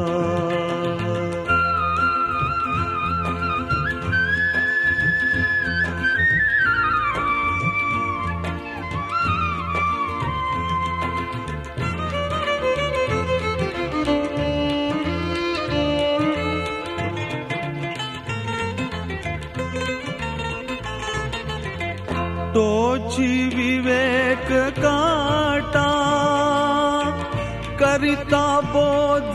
करिता 28.01 28.59
बोध 28.63 29.33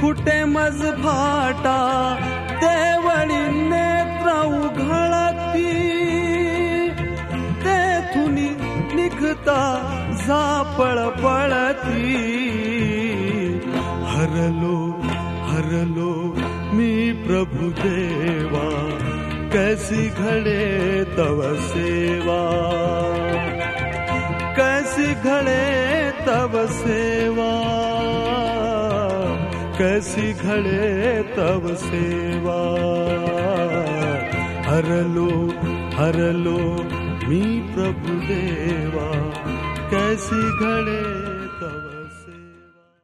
कुठे 0.00 0.44
मज 0.44 0.80
फाटा 0.80 1.76
देवळी 2.62 3.68
नेत्र 3.68 4.32
उघळती 4.46 5.74
तेथून 7.64 8.34
निघता 8.96 9.60
झापळ 10.26 10.98
पळती. 11.22 12.14
हरलो 14.06 15.00
हरलो 15.44 16.34
मी 16.72 17.12
प्रभु 17.12 17.70
देवा 17.70 18.98
कैसी 19.52 20.08
घडे 20.18 21.04
तव 21.18 21.54
सेवा. 21.54 22.42
कैसी 24.56 25.12
घडे 25.14 25.88
तव 26.26 26.66
सेवा. 26.66 27.67
कैसी 29.78 30.32
घडे 30.32 31.22
तब 31.22 31.74
सेवा। 31.74 32.60
हरलो 34.64 35.50
हरलो 35.96 36.82
मी 37.28 37.72
प्रभु 37.74 38.20
देवा। 38.20 39.30
कैसी 39.90 40.40
घडे 40.40 41.02
तव 41.60 42.08
सेवा। 42.08 42.96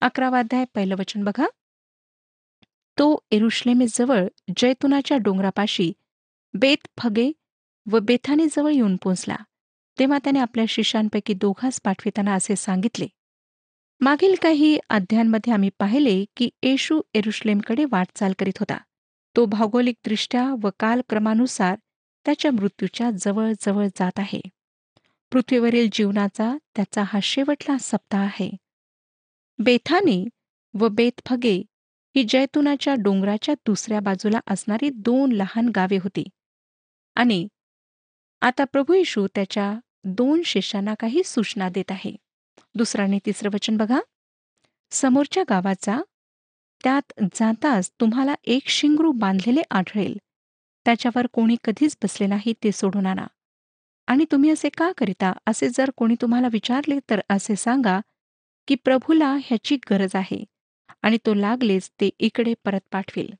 अकरावाध्याय 0.00 0.64
पहिलं 0.74 0.94
वचन 0.94 1.24
बघा. 1.24 1.46
तो 2.98 3.16
एरुश्लेमेजवळ 3.30 4.26
जैतुनाच्या 4.56 5.16
डोंगरापाशी 5.16 5.92
बेत 6.54 6.88
फगे 6.98 7.32
व 7.90 7.98
बेथानेजवळ 7.98 8.70
येऊन 8.70 8.96
पोचला 8.96 9.36
तेव्हा 9.98 10.18
त्याने 10.18 10.38
आपल्या 10.38 10.64
शिष्यांपैकी 10.68 11.34
दोघांस 11.34 11.80
पाठविताना 11.84 12.34
असे 12.34 12.56
सांगितले 12.56 13.06
मागील 14.02 14.34
काही 14.42 14.78
अध्यायांमध्ये 14.90 15.52
आम्ही 15.52 15.70
पाहिले 15.78 16.24
की 16.36 16.50
येशू 16.62 17.00
एरुश्लेमकडे 17.14 17.84
वाटचाल 17.84 18.32
करीत 18.38 18.52
होता. 18.60 18.76
तो 19.36 19.44
भौगोलिकदृष्ट्या 19.44 20.54
व 20.62 20.70
कालक्रमानुसार 20.80 21.76
त्याच्या 22.24 22.50
मृत्यूच्या 22.50 23.10
जवळजवळ 23.10 23.86
जात 23.86 24.18
आहे. 24.18 24.40
पृथ्वीवरील 25.30 25.88
जीवनाचा 25.92 26.56
त्याचा 26.76 27.02
हा 27.06 27.18
शेवटला 27.22 27.78
सप्ताह 27.80 28.22
आहे. 28.22 28.50
बेथानी 29.58 30.28
व 30.74 30.88
बेतफगे 30.88 31.62
ही 32.16 32.24
जैतुनाच्या 32.28 32.94
डोंगराच्या 32.94 33.54
दुसऱ्या 33.54 34.00
बाजूला 34.00 34.40
असणारी 34.46 34.90
दोन 34.90 35.32
लहान 35.32 35.68
गावे 35.76 35.96
होती. 35.96 36.24
आणि 37.14 37.48
आता 38.40 38.64
प्रभू 38.64 38.94
येशू 38.94 39.26
त्याच्या 39.34 39.74
दोन 40.04 40.42
शिष्यांना 40.42 40.94
काही 40.94 41.22
सूचना 41.24 41.68
देत 41.68 41.90
आहे. 41.90 42.16
दुसरं 42.74 43.02
आणि 43.02 43.18
तिसरं 43.26 43.50
वचन 43.54 43.76
बघा. 43.76 44.00
समोरच्या 44.90 45.42
गावाचा 45.50 46.00
त्यात 46.84 47.12
जाताच 47.34 47.90
तुम्हाला 48.00 48.34
एक 48.44 48.68
शिंगरू 48.68 49.12
बांधलेले 49.12 49.62
आढळेल. 49.70 50.16
त्याच्यावर 50.84 51.26
कोणी 51.26 51.56
कधीच 51.64 51.96
बसले 52.02 52.26
नाही 52.26 52.52
ते 52.64 52.72
सोडून 52.72 53.06
आणा. 53.06 53.26
आणि 54.06 54.24
तुम्ही 54.32 54.50
असे 54.50 54.68
का 54.68 54.92
करिता? 54.98 55.32
असे 55.46 55.68
जर 55.68 55.90
कोणी 55.96 56.14
तुम्हाला 56.20 56.48
विचारले 56.52 56.98
तर 57.10 57.20
असे 57.30 57.56
सांगा 57.56 58.00
की 58.68 58.74
प्रभूला 58.74 59.32
ह्याची 59.34 59.76
गरज 59.90 60.16
आहे 60.16 60.44
आणि 61.02 61.18
तो 61.26 61.34
लागलेच 61.34 61.90
ते 62.00 62.10
इकडे 62.18 62.54
परत 62.64 62.80
पाठवेल. 62.92 63.30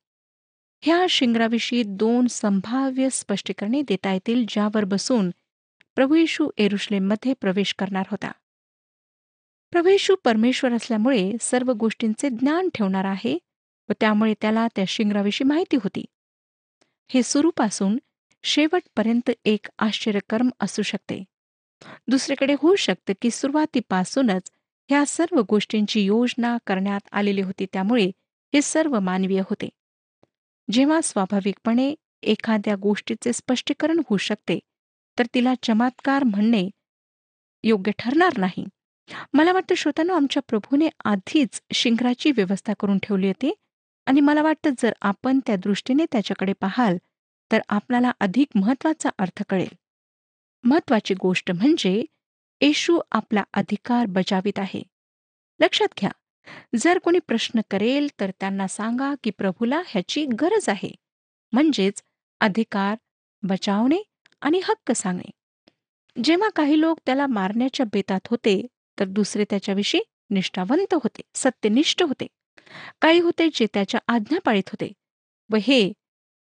ह्या 0.82 1.06
शिंगराविषयी 1.10 1.82
दोन 1.86 2.26
संभाव्य 2.26 3.08
स्पष्टीकरणे 3.12 3.82
देता 3.82 4.12
येतील 4.12 4.44
ज्यावर 4.48 4.84
बसून 4.84 5.30
प्रभू 5.94 6.14
येशू 6.14 6.50
एरुश्लेममध्ये 6.58 7.34
प्रवेश 7.40 7.74
करणार 7.78 8.04
होता. 8.10 8.30
प्रभेशू 9.72 10.16
परमेश्वर 10.24 10.72
असल्यामुळे 10.72 11.32
सर्व 11.40 11.72
गोष्टींचे 11.72 12.28
ज्ञान 12.28 12.68
ठेवणार 12.74 13.04
आहे 13.04 13.38
व 13.88 13.92
त्यामुळे 14.00 14.34
त्याला 14.40 14.66
त्या 14.76 14.84
शिंगराविषयी 14.88 15.46
माहिती 15.48 15.76
होती. 15.76 16.04
हे 17.08 17.22
सुरूपासून 17.22 17.98
शेवटपर्यंत 18.42 19.30
एक 19.44 19.66
आश्चर्यकर्म 19.78 20.50
असू 20.60 20.82
शकते. 20.82 21.24
दुसरीकडे 22.08 22.54
होऊ 22.58 22.74
शकतं 22.74 23.12
की 23.22 23.30
सुरुवातीपासूनच 23.30 24.50
ह्या 24.88 25.04
सर्व 25.06 25.40
गोष्टींची 25.48 26.00
योजना 26.00 26.58
करण्यात 26.66 27.00
आलेली 27.12 27.42
होती 27.42 27.66
त्यामुळे 27.72 28.06
हे 28.54 28.62
सर्व 28.62 28.98
मानवीय 29.00 29.40
होते. 29.40 29.68
जेव्हा 30.70 31.00
स्वाभाविकपणे 31.00 31.94
एखाद्या 32.22 32.76
गोष्टीचे 32.76 33.32
स्पष्टीकरण 33.32 33.98
होऊ 33.98 34.16
शकते 34.16 34.58
तर 35.18 35.26
तिला 35.34 35.54
चमत्कार 35.62 36.22
म्हणणे 36.22 36.68
योग्य 37.64 37.92
ठरणार 37.98 38.38
नाही. 38.38 38.64
मला 39.32 39.52
वाटतं 39.52 39.74
श्रोतांनो 39.74 40.14
आमच्या 40.14 40.42
प्रभूने 40.48 40.88
आधीच 41.04 41.60
शिंगराची 41.72 42.30
व्यवस्था 42.30 42.72
करून 42.80 42.98
ठेवली 43.02 43.26
होती. 43.26 43.52
आणि 44.06 44.20
मला 44.20 44.42
वाटतं 44.42 44.70
जर 44.78 44.92
आपण 45.02 45.38
त्या 45.46 45.56
दृष्टीने 45.56 46.04
त्याच्याकडे 46.12 46.52
पाहाल 46.52 46.96
तर 47.50 47.60
आपल्याला 47.68 48.12
अधिक 48.20 48.48
महत्त्वाचा 48.54 49.10
अर्थ 49.18 49.42
कळेल. 49.48 49.74
महत्वाची 50.64 51.14
गोष्ट 51.14 51.50
म्हणजे 51.50 52.04
येशू 52.60 53.00
आपला 53.12 53.42
अधिकार 53.54 54.06
बजावित 54.06 54.58
आहे. 54.58 54.82
लक्षात 55.60 55.94
घ्या 56.00 56.10
जर 56.76 56.98
कोणी 56.98 57.18
प्रश्न 57.26 57.60
करेल 57.70 58.08
तर 58.20 58.30
त्यांना 58.40 58.66
सांगा 58.68 59.14
की 59.24 59.30
प्रभूला 59.30 59.82
ह्याची 59.86 60.24
गरज 60.40 60.68
आहे. 60.68 60.90
म्हणजेच 61.52 62.02
अधिकार 62.40 62.96
बचावणे 63.42 64.02
आणि 64.40 64.60
हक्क 64.64 64.92
सांगणे. 64.92 65.30
जेव्हा 66.16 66.48
काही 66.56 66.80
लोक 66.80 66.98
त्याला 67.06 67.26
मारण्याच्या 67.26 67.86
बेतात 67.92 68.28
होते 68.30 68.60
तर 69.00 69.04
दुसरे 69.04 69.44
त्याच्याविषयी 69.50 70.00
निष्ठावंत 70.30 70.94
होते 70.94 71.22
सत्यनिष्ठ 71.34 72.02
होते. 72.02 72.26
काही 73.00 73.20
होते 73.20 73.48
जे 73.54 73.66
त्याच्या 73.74 74.00
आज्ञा 74.08 74.38
पाळीत 74.44 74.68
होते. 74.68 74.92
व 75.50 75.56
हे 75.62 75.92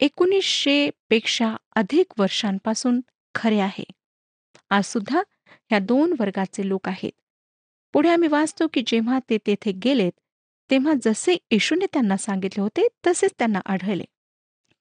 एकोणीसशे 0.00 0.90
पेक्षा 1.10 1.56
अधिक 1.76 2.12
वर्षांपासून 2.18 3.00
खरे 3.34 3.58
आहे. 3.58 3.84
आज 4.70 4.84
सुद्धा 4.84 5.22
ह्या 5.70 5.78
दोन 5.78 6.14
वर्गाचे 6.18 6.68
लोक 6.68 6.88
आहेत. 6.88 7.12
पुढे 7.94 8.08
आम्ही 8.08 8.28
वाचतो 8.28 8.66
की 8.72 8.82
जेव्हा 8.86 9.18
ते 9.30 9.38
तेथे 9.46 9.72
गेलेत 9.84 10.12
तेव्हा 10.70 10.92
जसे 11.02 11.36
येशूने 11.50 11.86
त्यांना 11.86 12.16
सांगितले 12.16 12.60
होते 12.62 12.86
तसेच 13.06 13.32
त्यांना 13.38 13.60
आढळले. 13.66 14.04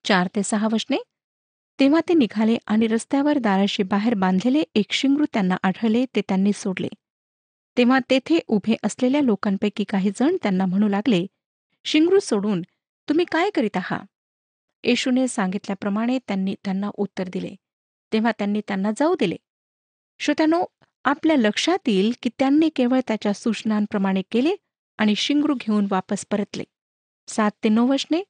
चार 0.04 0.28
ते 0.36 0.42
सहा 0.42 0.68
वचने. 0.72 0.96
तेव्हा 1.80 2.00
ते 2.08 2.14
निघाले 2.14 2.56
आणि 2.66 2.86
रस्त्यावर 2.86 3.38
दाराशी 3.38 3.82
बाहेर 3.82 4.14
बांधलेले 4.14 4.62
एक 4.74 4.92
शिंगरू 4.92 5.24
त्यांना 5.32 5.56
आढळले 5.62 6.04
ते 6.16 6.20
त्यांनी 6.20 6.52
सोडले. 6.52 6.88
तेव्हा 7.78 7.98
तेथे 8.10 8.38
उभे 8.48 8.76
असलेल्या 8.82 9.20
लोकांपैकी 9.20 9.84
काही 9.84 10.10
जण 10.16 10.36
त्यांना 10.42 10.66
म्हणू 10.66 10.88
लागले 10.88 11.26
शिंगरू 11.84 12.18
सोडून 12.18 12.62
तुम्ही 13.08 13.24
काय 13.32 13.50
करीत 13.50 13.76
आहात? 13.76 14.06
येशूने 14.84 15.28
सांगितल्याप्रमाणे 15.28 16.18
त्यांनी 16.18 16.54
त्यांना 16.64 16.90
उत्तर 16.94 17.28
दिले. 17.28 17.54
तेव्हा 18.12 18.32
त्यांनी 18.32 18.60
त्यांना 18.68 18.90
जाऊ 18.90 19.14
दिले. 19.20 19.36
श्रोत्यानो 20.18 20.64
आपल्या 21.04 21.36
लक्षात 21.36 21.78
येईल 21.86 22.12
की 22.22 22.30
त्यांनी 22.38 22.68
केवळ 22.68 23.00
त्याच्या 23.08 23.32
सूचनांप्रमाणे 23.32 24.22
केले 24.30 24.56
आणि 24.98 25.14
शिंगरू 25.14 25.54
घेऊन 25.54 25.86
वापस 25.90 26.26
परतले. 26.30 26.64
सात 27.28 27.50
ते 27.64 27.68
नऊ 27.68 27.86
वचने 27.86 28.22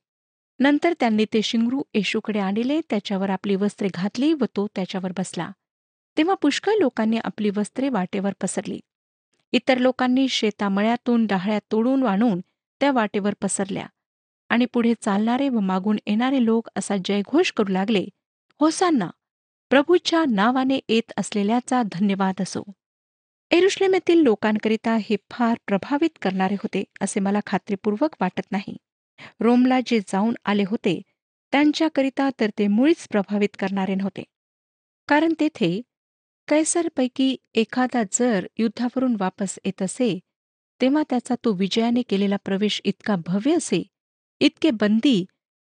नंतर 0.59 0.93
त्यांनी 1.01 1.25
ते 1.25 1.43
शिंगरू 1.43 1.83
येशूकडे 1.95 2.39
आणले 2.39 2.81
त्याच्यावर 2.91 3.31
आपली 3.31 3.57
वस्त्रे 3.57 3.89
घातली 3.95 4.33
व 4.33 4.45
तो 4.57 4.67
त्याच्यावर 4.67 5.13
बसला. 5.19 5.51
तेव्हा 6.17 6.35
पुष्कळ 6.35 6.73
लोकांनी 6.81 7.19
आपली 7.25 7.51
वस्त्रे 7.57 7.89
वाटेवर 7.89 8.33
पसरली. 8.43 8.81
इतर 9.53 9.79
लोकांनी 9.79 10.29
शेतामळ्यातून 10.29 11.27
डाहळ्या 11.27 11.59
तोडून 11.73 12.03
वाणून 12.03 12.41
त्या 12.81 12.93
वाटेवर 12.93 13.35
पसरल्या. 13.43 13.87
आणि 14.51 14.65
पुढे 14.65 14.95
चालणारे 15.01 15.49
व 15.49 15.61
मागून 15.61 15.99
येणारे 16.07 16.45
लोक 16.45 16.69
असा 16.77 16.97
जयघोष 17.05 17.53
करू 17.53 17.73
लागले 17.73 18.05
होसांना 18.61 19.11
प्रभूच्या 19.71 20.25
नावाने 20.29 20.79
येत 20.89 21.13
असलेल्याचा 21.17 21.83
धन्यवाद 21.83 22.41
असो. 22.41 22.63
एरुश्लेमेतील 23.51 24.23
लोकांकरिता 24.23 24.97
हे 24.97 25.17
फार 25.31 25.57
प्रभावित 25.67 26.19
करणारे 26.23 26.55
होते 26.55 26.85
असे 27.01 27.21
मला 27.21 27.41
खात्रीपूर्वक 27.47 28.17
वाटत 28.21 28.53
नाही. 28.53 28.77
रोमला 29.41 29.79
जे 29.87 30.01
जाऊन 30.01 30.35
आले 30.45 30.65
होते 30.69 31.01
त्यांच्याकरिता 31.53 32.29
तर 32.41 32.51
ते 32.59 32.67
मुळीच 32.67 33.09
प्रभावित 33.09 33.57
करणारे 33.59 33.95
नव्हते. 33.95 34.23
कारण 35.09 35.33
तेथे 35.41 35.81
कैसरपैकी 36.53 37.37
एखादा 37.55 38.03
जर 38.13 38.47
युद्धावरून 38.59 39.17
वापस 39.21 39.59
येत 39.65 39.83
असे 39.83 40.19
तेव्हा 40.81 41.03
त्याचा 41.11 41.35
तो 41.45 41.53
विजयाने 41.53 42.03
केलेला 42.03 42.37
प्रवेश 42.45 42.81
इतका 42.85 43.17
भव्य 43.27 43.57
असे 43.57 43.83
इतके 44.41 44.71
बंदी 44.71 45.25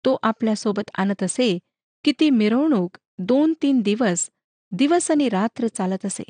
तो 0.05 0.17
आपल्यासोबत 0.23 0.91
आणत 0.97 1.23
असे 1.23 1.59
की 2.03 2.11
ती 2.19 2.29
मिरवणूक 2.29 2.97
दोन 3.17 3.53
तीन 3.61 3.81
दिवस 3.81 4.29
दिवस 4.71 5.11
आणि 5.11 5.29
रात्र 5.29 5.67
चालत 5.67 6.05
असे. 6.05 6.23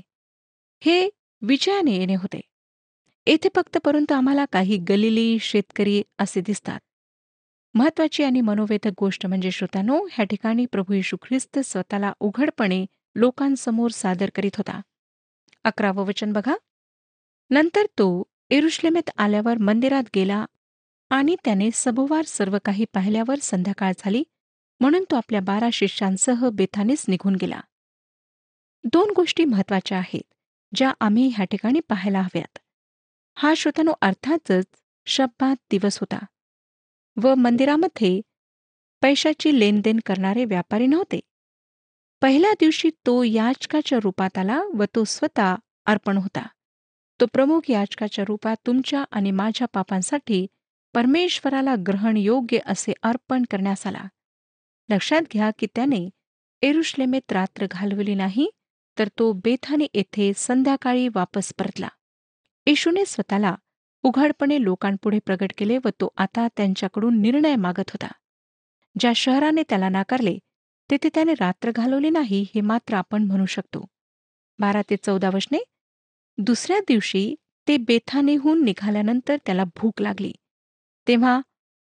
हे 0.80 1.10
विजयाने 1.42 1.96
येणे 1.96 2.16
होते. 2.16 2.42
येथे 3.28 3.50
फक्त 3.56 3.78
परंतु 3.78 4.14
आम्हाला 4.14 4.46
काही 4.46 4.78
गलिली 4.78 5.40
शेतकरी 5.40 6.04
असे 6.18 6.42
दिसतात. 6.42 6.80
महत्वाची 7.74 8.24
आणि 8.24 8.42
मनोवेधक 8.42 8.92
गोष्ट 9.00 9.26
म्हणजे 9.26 9.52
श्रोतानो 9.52 10.08
ह्या 10.12 10.26
ठिकाणी 10.26 10.66
प्रभू 10.66 10.94
येशू 10.94 11.18
ख्रिस्त 11.22 11.60
स्वतःला 11.60 12.14
उघडपणे 12.20 12.86
लोकांसमोर 13.16 13.92
सादर 13.92 14.30
करीत 14.36 14.58
होता. 14.58 14.82
अकरावं 15.64 16.06
वचन 16.06 16.34
बघा. 16.34 16.56
नंतर 17.50 17.86
तो 17.86 18.24
एरुश्लेमेत 18.50 19.10
आल्यावर 19.18 19.58
मंदिरात 19.58 20.04
गेला 20.16 20.46
आणि 21.10 21.36
त्याने 21.46 21.70
सभोवार 21.74 22.26
सर्व 22.26 22.58
काही 22.66 22.86
पाहिल्यावर 22.94 23.40
संध्याकाळ 23.42 23.94
झाली 23.98 24.24
म्हणून 24.80 25.04
तो 25.12 25.16
आपल्या 25.16 25.40
बारा 25.42 25.70
शिष्यांसह 25.74 26.50
बेथानेच 26.50 27.06
निघून 27.08 27.36
गेला. 27.36 27.60
दोन 28.84 29.14
गोष्टी 29.16 29.46
महत्त्वाच्या 29.46 29.98
आहेत 29.98 30.34
ज्या 30.76 30.94
आम्ही 31.00 31.28
ह्या 31.28 31.46
ठिकाणी 31.46 31.80
पाहायला 31.80 32.22
हव्यात. 32.22 32.58
हा 33.38 33.54
श्रोतानो 33.58 33.94
अर्थातच 34.02 34.66
शब्दात 35.06 35.56
दिवस 35.72 36.00
होता 36.00 36.26
व 37.18 37.34
मंदिरामध्ये 37.36 38.22
पैशाची 39.02 39.60
लेनदेन 39.60 40.00
करणारे 40.06 40.46
व्यापारी 40.46 40.88
नव्हते. 40.88 41.20
पहिल्या 42.22 42.52
दिवशी 42.60 42.90
तो 43.06 43.24
याचकाच्या 43.24 44.00
रूपात 44.04 44.38
आला 44.38 44.62
व 44.74 44.84
तो 44.96 45.04
स्वतः 45.04 45.56
अर्पण 45.86 46.18
होता. 46.18 46.48
तो 47.20 47.26
प्रमुख 47.26 47.70
याचकाच्या 47.70 48.26
रूपात 48.28 48.56
तुमच्या 48.68 49.04
आणि 49.12 49.32
माझ्या 49.32 49.68
पापांसाठी 49.74 50.46
परमेश्वराला 50.94 51.76
ग्रहण 51.88 52.18
योग्य 52.18 52.60
असे 52.66 52.94
अर्पण 53.04 53.44
करण्यास 53.52 53.88
आला. 53.88 54.04
लक्षात 54.90 55.22
घ्या 55.34 55.50
की 55.60 55.68
त्याने 55.76 56.10
एरुश्लेमेत 56.62 57.32
रात्र 57.32 57.66
घालवली 57.72 58.16
नाही 58.16 58.50
तर 58.98 59.08
तो 59.08 59.32
बेथाने 59.32 59.86
येथे 59.94 60.32
संध्याकाळी 60.36 61.08
वापस 61.08 61.54
परतला. 61.60 61.88
येशूने 62.66 63.06
स्वतःला 63.06 63.56
उघडपणे 64.04 64.64
लोकांपुढे 64.64 65.20
प्रगट 65.26 65.52
केले 65.58 65.78
व 65.78 65.90
तो 65.90 66.10
आता 66.18 66.48
त्यांच्याकडून 66.58 67.22
निर्णय 67.22 67.56
मागत 67.56 67.90
होता. 67.90 68.12
ज्या 69.00 69.14
शहराने 69.16 69.64
त्याला 69.70 69.90
नाकारले 69.90 70.38
तेथे 70.90 71.10
त्याने 71.14 71.34
रात्र 71.34 71.72
घालवली 71.76 72.10
नाही 72.10 72.46
हे 72.56 72.62
मात्र 72.62 72.96
आपण 72.96 73.24
म्हणू 73.24 73.46
शकतो. 73.46 73.86
बारा 74.60 74.82
ते 74.90 74.96
चौदा 74.96 75.30
वशने 75.34 75.60
दुसऱ्या 76.38 76.80
दिवशी 76.88 77.34
ते 77.68 77.78
बेथानेहून 77.78 78.64
निघाल्यानंतर 78.64 79.38
त्याला 79.46 79.64
भूक 79.78 80.02
लागली. 80.02 80.32
तेव्हा 81.08 81.40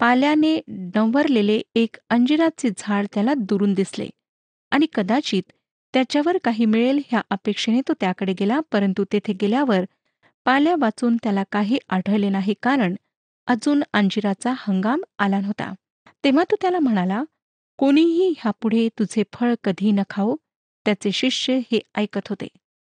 पाल्याने 0.00 0.58
डंवरलेले 0.94 1.60
एक 1.74 1.96
अंजिराचे 2.10 2.68
झाड 2.78 3.06
त्याला 3.14 3.34
दुरून 3.38 3.72
दिसले 3.74 4.08
आणि 4.72 4.86
कदाचित 4.94 5.42
त्याच्यावर 5.94 6.36
काही 6.44 6.64
मिळेल 6.64 7.00
ह्या 7.06 7.20
अपेक्षेने 7.30 7.80
तो 7.88 7.92
त्याकडे 8.00 8.32
गेला 8.32 8.60
परंतु 8.72 9.04
तेथे 9.12 9.32
गेल्यावर 9.32 9.84
पाल्या 10.46 10.74
वाचून 10.80 11.16
त्याला 11.22 11.42
काही 11.52 11.78
आढळले 11.88 12.28
नाही 12.28 12.54
कारण 12.62 12.94
अजून 13.48 13.82
अंजिराचा 13.92 14.52
हंगाम 14.58 15.00
आला 15.18 15.40
नव्हता. 15.40 15.72
तेव्हा 16.24 16.44
तो 16.44 16.56
त्याला 16.60 16.78
म्हणाला 16.78 17.22
कोणीही 17.80 18.34
ह्यापुढे 18.38 18.88
तुझे 18.98 19.22
फळ 19.32 19.54
कधी 19.64 19.92
न 19.92 20.00
खाओ 20.10 20.36
त्याचे 20.84 21.12
शिष्य 21.12 21.58
हे 21.72 21.80
ऐकत 21.94 22.28
होते. 22.28 22.48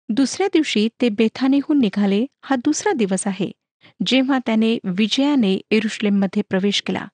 दुसऱ्या 0.10 0.48
दिवशी 0.54 0.90
ते 1.02 1.10
बेथानेहून 1.10 1.80
निघाले. 1.80 2.26
हा 2.42 2.56
दुसरा 2.56 2.94
दिवस 2.94 3.28
आहे. 3.28 3.52
जेव्हा 4.06 4.40
त्याने 4.46 4.78
विजयाने 4.84 5.62
एरुश्लेममध्ये 5.72 6.42
प्रवेश 6.50 6.82
केला. 6.82 7.08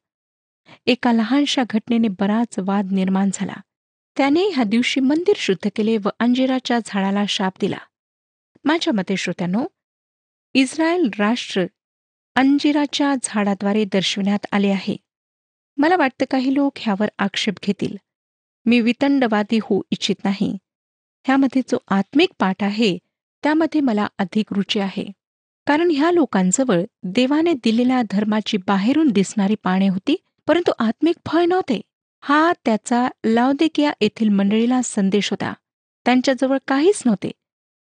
एका 0.85 1.11
लहानशा 1.11 1.63
घटनेने 1.69 2.07
बराच 2.07 2.59
वाद 2.59 2.91
निर्माण 2.91 3.29
झाला. 3.33 3.53
त्याने 4.17 4.49
ह्या 4.49 4.63
दिवशी 4.63 4.99
मंदिर 4.99 5.33
शुद्ध 5.37 5.69
केले 5.75 5.97
व 5.97 6.09
अंजिराच्या 6.19 6.79
झाडाला 6.85 7.25
शाप 7.29 7.53
दिला. 7.61 7.77
माझ्या 8.63 8.93
मते 8.93 9.17
श्रोत्यानो 9.17 9.65
इस्रायल 10.53 11.09
राष्ट्र 11.19 11.65
अंजिराच्या 12.35 13.15
झाडाद्वारे 13.23 13.85
दर्शविण्यात 13.85 14.45
आले 14.51 14.69
आहे. 14.69 15.02
मला 15.77 15.95
वाटतं 15.97 16.25
काही 16.31 16.53
लोक 16.53 16.73
ह्यावर 16.77 17.07
आक्षेप 17.17 17.53
घेतील. 17.63 17.95
मी 18.65 18.79
वितंडवादी 18.81 19.59
होऊ 19.63 19.81
इच्छित 19.91 20.15
नाही. 20.23 20.57
ह्यामध्ये 21.25 21.61
जो 21.69 21.77
आत्मिक 21.87 22.29
पाठ 22.39 22.63
आहे 22.63 22.97
त्यामध्ये 23.43 23.81
मला 23.81 24.07
अधिक 24.17 24.53
रुची 24.53 24.79
आहे. 24.79 25.05
कारण 25.67 25.91
ह्या 25.91 26.11
लोकांजवळ 26.11 26.81
देवाने 27.03 27.53
दिलेल्या 27.53 28.01
धर्माची 28.11 28.57
बाहेरून 28.57 29.09
दिसणारी 29.09 29.55
पाने 29.55 29.87
होती 29.87 30.15
परंतु 30.47 30.71
आत्मिक 30.79 31.15
फळ 31.25 31.45
नव्हते. 31.45 31.81
हा 32.23 32.51
त्याचा 32.65 33.07
लावदेकिया 33.25 33.91
येथील 34.01 34.29
मंडळीला 34.29 34.81
संदेश 34.81 35.29
होता. 35.31 35.53
त्यांच्याजवळ 36.05 36.57
काहीच 36.67 37.01
नव्हते. 37.05 37.31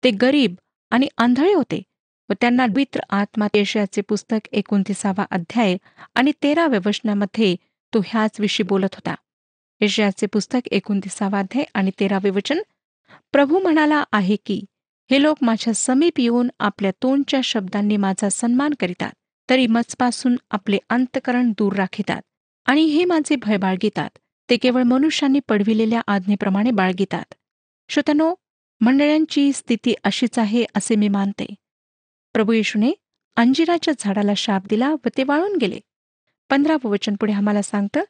ते 0.04 0.12
गरीब 0.12 0.56
आणि 0.92 1.08
आंधळे 1.18 1.54
होते 1.54 1.82
व 2.30 2.34
त्यांना 2.42 2.66
द्वित्र 2.68 3.00
आत्मा 3.10 3.48
यशयाचे 3.54 4.02
पुस्तक 4.02 4.48
एकोणतीसावा 4.52 5.26
अध्याय 5.32 5.78
आणि 6.16 6.32
तेराव्या 6.44 6.80
वचनामध्ये 6.86 7.56
तो 7.94 8.00
ह्याच 8.06 8.40
विषयी 8.40 8.64
बोलत 8.64 8.96
होता. 8.96 9.16
यशयाचे 9.82 10.28
पुस्तक 10.28 10.68
एकोणतीसावाध्याय 10.72 11.66
आणि 11.74 11.92
तेरावे 12.00 12.30
वचन. 12.30 12.60
प्रभू 13.32 13.60
म्हणाला 13.60 14.04
आहे 14.12 14.36
की 14.46 14.66
हे 15.12 15.22
लोक 15.22 15.38
माझ्या 15.42 15.74
समीप 15.74 16.20
येऊन 16.20 16.50
आपल्या 16.60 16.92
तोंडच्या 16.92 17.42
शब्दांनी 17.44 17.98
माझा 17.98 18.30
सन्मान 18.30 18.74
करीतात 18.80 19.12
तरी 19.50 19.68
मजपासून 19.68 20.36
आपले 20.52 20.78
अंतकरण 20.90 21.52
दूर 21.52 21.74
राखितात 21.74 22.22
आणि 22.66 22.82
हे 22.82 23.06
माझे 23.06 23.36
भय 23.36 23.58
बाळगितात. 23.58 24.10
ते 24.50 24.58
केवळ 24.58 24.84
मनुष्यांनी 24.84 25.40
पडविलेल्या 25.40 26.02
आज्ञेप्रमाणे 26.08 26.72
बाळगितात. 26.72 27.34
श्रोतनो 27.90 28.34
मंडळांची 28.82 29.52
स्थिती 29.54 29.94
अशीच 30.04 30.40
आहे 30.40 30.66
असे 30.76 30.96
मी 30.96 31.08
मानते. 31.08 31.46
प्रभू 32.34 32.52
येशूने 32.52 32.92
अंजिराच्या 33.36 33.94
झाडाला 34.00 34.34
शाप 34.38 34.68
दिला 34.68 34.94
व 34.94 35.08
ते 35.18 35.24
वाळून 35.24 35.58
गेले. 35.62 35.80
पंधरावं 36.50 36.90
वचन 36.90 37.16
पुढे 37.16 37.34
आम्हाला 37.34 37.62
सांगतं 37.62 38.04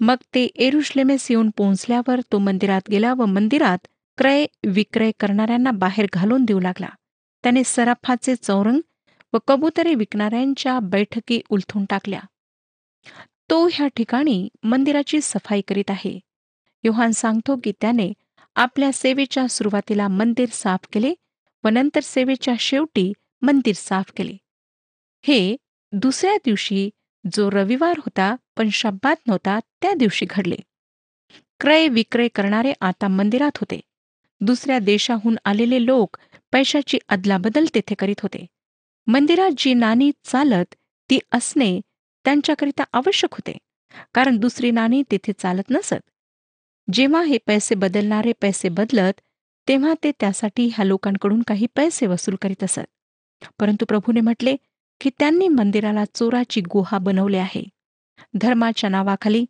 मग 0.00 0.16
ते 0.34 0.44
एरुश्लेमेस 0.44 1.30
येऊन 1.30 1.50
पोहोचल्यावर 1.56 2.20
तो 2.32 2.38
मंदिरात 2.38 2.88
गेला 2.90 3.14
व 3.14 3.24
मंदिरात 3.24 3.86
क्रय 4.18 4.46
विक्रय 4.66 5.10
करणाऱ्यांना 5.20 5.70
बाहेर 5.70 6.06
घालून 6.12 6.44
देऊ 6.44 6.60
लागला. 6.60 6.88
त्याने 7.42 7.62
सराफाचे 7.64 8.34
चौरंग 8.36 8.80
व 9.32 9.38
कबुतरे 9.48 9.94
विकणाऱ्यांच्या 9.94 10.78
बैठकी 10.78 11.40
उलथून 11.50 11.84
टाकल्या. 11.84 12.20
तो 13.50 13.66
ह्या 13.72 13.86
ठिकाणी 13.86 14.48
मंदिराची 14.62 15.20
सफाई 15.22 15.60
करीत 15.68 15.90
आहे. 15.90 16.18
योहान 16.84 17.10
सांगतो 17.10 17.56
की 17.64 17.72
त्याने 17.80 18.12
आपल्या 18.56 18.92
सेवेच्या 18.92 19.48
सुरुवातीला 19.48 20.08
मंदिर 20.08 20.48
साफ 20.52 20.86
केले 20.92 21.14
व 21.64 21.68
नंतर 21.68 22.00
सेवेच्या 22.02 22.54
शेवटी 22.60 23.12
मंदिर 23.42 23.74
साफ 23.74 24.12
केले. 24.16 24.36
हे 25.22 25.56
दुसऱ्या 25.92 26.36
दिवशी 26.44 26.90
जो 27.32 27.50
रविवार 27.50 27.98
होता 27.98 28.36
पण 28.56 28.68
शब्दात 28.68 29.16
नव्हता 29.26 29.58
त्या 29.82 29.92
दिवशी 29.92 30.26
घडले. 30.30 30.56
क्रय 31.60 31.88
विक्रय 31.88 32.28
करणारे 32.28 32.72
आता 32.80 33.08
मंदिरात 33.08 33.56
होते. 33.56 33.80
दुसऱ्या 34.40 34.78
देशाहून 34.78 35.36
आलेले 35.44 35.86
लोक 35.86 36.16
पैशाची 36.52 36.98
अदलाबदल 37.08 37.64
तेथे 37.74 37.94
करीत 37.94 38.20
होते. 38.20 38.46
मंदिरात 39.06 39.50
जी 39.58 39.74
नाणी 39.74 40.10
चालत 40.24 40.74
ती 41.10 41.18
असणे 41.32 41.80
त्यांच्याकरिता 42.24 42.84
आवश्यक 42.92 43.32
होते 43.32 43.58
कारण 44.14 44.36
दुसरी 44.36 44.70
नाणी 44.70 45.02
तेथे 45.10 45.32
चालत 45.38 45.70
नसत. 45.70 46.10
जेव्हा 46.92 47.22
हे 47.22 47.38
पैसे 47.46 47.74
बदलणारे 47.74 48.32
पैसे 48.40 48.68
बदलत 48.68 49.20
तेव्हा 49.68 49.94
ते 50.04 50.12
त्यासाठी 50.20 50.66
ह्या 50.66 50.84
लोकांकडून 50.84 51.42
काही 51.42 51.66
पैसे 51.74 52.06
वसूल 52.06 52.34
करीत 52.42 52.64
असत. 52.64 52.80
परंतु 53.60 53.84
प्रभूने 53.84 54.20
म्हटले 54.20 54.56
की 55.00 55.10
त्यांनी 55.18 55.48
मंदिराला 55.48 56.04
चोराची 56.14 56.60
गुहा 56.60 56.98
बनवले 56.98 57.38
आहे. 57.38 57.62
धर्माच्या 58.34 58.90
नावाखाली 58.90 59.44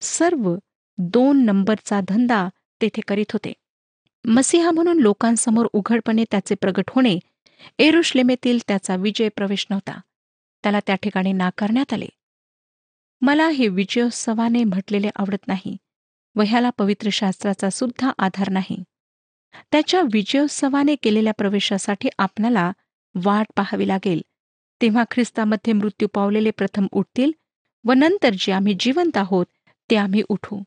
सर्व 0.00 0.54
दोन 0.98 1.44
नंबरचा 1.44 2.00
धंदा 2.08 2.48
तेथे 2.80 3.00
करीत 3.00 3.32
होते. 3.32 3.52
मसिहा 4.24 4.70
म्हणून 4.70 5.00
लोकांसमोर 5.00 5.66
उघडपणे 5.72 6.24
त्याचे 6.30 6.54
प्रगट 6.54 6.90
होणे 6.90 7.18
एरुश्लेमेतील 7.78 8.58
त्याचा 8.68 8.96
विजय 8.96 9.28
प्रवेश 9.28 9.66
नव्हता. 9.70 10.00
त्याला 10.62 10.80
त्या 10.86 10.94
ठिकाणी 10.94 11.32
नाकारण्यात 11.32 11.92
आले. 11.92 12.06
मला 13.20 13.48
हे 13.48 13.68
विजयोत्सवाने 13.68 14.64
म्हटलेले 14.64 15.10
आवडत 15.16 15.48
नाही 15.48 15.76
व 16.36 16.42
ह्याला 16.46 16.70
पवित्र 16.70 17.08
शास्त्राचा 17.12 17.70
सुद्धा 17.70 18.12
आधार 18.18 18.48
नाही. 18.48 18.82
त्याच्या 19.72 20.00
विजयोत्सवाने 20.12 20.94
केलेल्या 20.94 21.32
प्रवेशासाठी 21.32 22.08
आपणाला 22.18 22.72
वाट 23.14 23.46
पाहावी 23.56 23.88
लागेल 23.88 24.22
तेव्हा 24.82 25.04
ख्रिस्तामध्ये 25.10 25.72
मृत्यू 25.72 26.08
पावलेले 26.14 26.50
प्रथम 26.50 26.86
उठतील 26.92 27.32
व 27.84 27.92
नंतर 27.92 28.34
जे 28.38 28.52
आम्ही 28.52 28.74
जिवंत 28.80 29.16
आहोत 29.16 29.46
ते 29.90 29.96
आम्ही 29.96 30.22
उठू. 30.28 30.58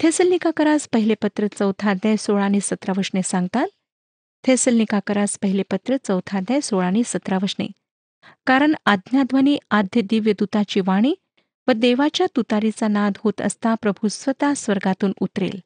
थेसलनिका 0.00 0.50
करास 0.56 0.88
पहिले 0.92 1.14
पत्र 1.22 1.46
चौथा 1.58 1.90
अध्याय 1.90 2.16
सोळा 2.16 2.44
आणि 2.44 2.60
सतरा 2.60 2.92
वशने 2.98 3.22
सांगतात. 3.22 3.66
थेसलनिका 4.44 4.98
करास 5.06 5.38
पहिले 5.42 5.62
पत्र 5.70 5.96
चौथा 6.04 6.38
अध्याय 6.38 6.60
सोळा 6.60 6.86
आणि 6.86 7.02
सतरा 7.06 7.38
वशने 7.42 7.66
कारण 8.46 8.74
आज्ञाध्वनी 8.86 9.56
आद्य 9.70 10.00
दिव्य 10.00 10.32
दूताची 10.32 10.80
वाणी 10.86 11.14
व 11.68 11.72
देवाच्या 11.72 12.26
तुतारीचा 12.36 12.88
नाद 12.88 13.18
होत 13.24 13.40
असता 13.40 13.74
प्रभू 13.74 14.08
स्वतः 14.08 14.54
स्वर्गातून 14.54 15.12
उतरेल 15.20 15.58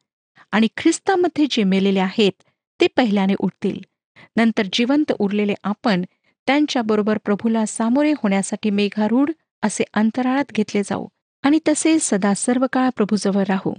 आणि 0.53 0.69
ख्रिस्तामध्ये 0.77 1.47
जे 1.51 1.65
मेलेले 1.65 2.01
आहेत 2.01 2.43
ते 2.81 2.87
पहिल्याने 2.97 3.35
उठतील. 3.39 3.79
नंतर 4.37 4.67
जिवंत 4.73 5.13
उरलेले 5.19 5.55
आपण 5.65 6.05
त्यांच्याबरोबर 6.47 7.19
प्रभूला 7.25 7.67
सामोरे 7.67 8.13
होण्यासाठी 8.13 8.71
मेघारूढ 8.71 9.31
असे 9.63 9.85
अंतराळात 9.95 10.53
घेतले 10.53 10.83
जाऊ 10.83 11.07
आणि 11.43 11.59
तसे 11.69 11.99
सदा 12.01 12.35
सर्व 12.35 12.67
काळ 12.73 12.91
प्रभूजवळ 12.97 13.45
राहू. 13.49 13.75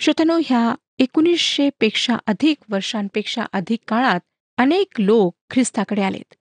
श्रोतनो 0.00 0.40
ह्या 0.44 0.74
एकोणीसशे 0.98 1.68
पेक्षा 1.80 2.16
अधिक 2.26 2.56
वर्षांपेक्षा 2.68 3.44
अधिक 3.52 3.78
काळात 3.88 4.20
अनेक 4.56 5.00
लोक 5.00 5.36
ख्रिस्ताकडे 5.50 6.02
आलेत. 6.02 6.34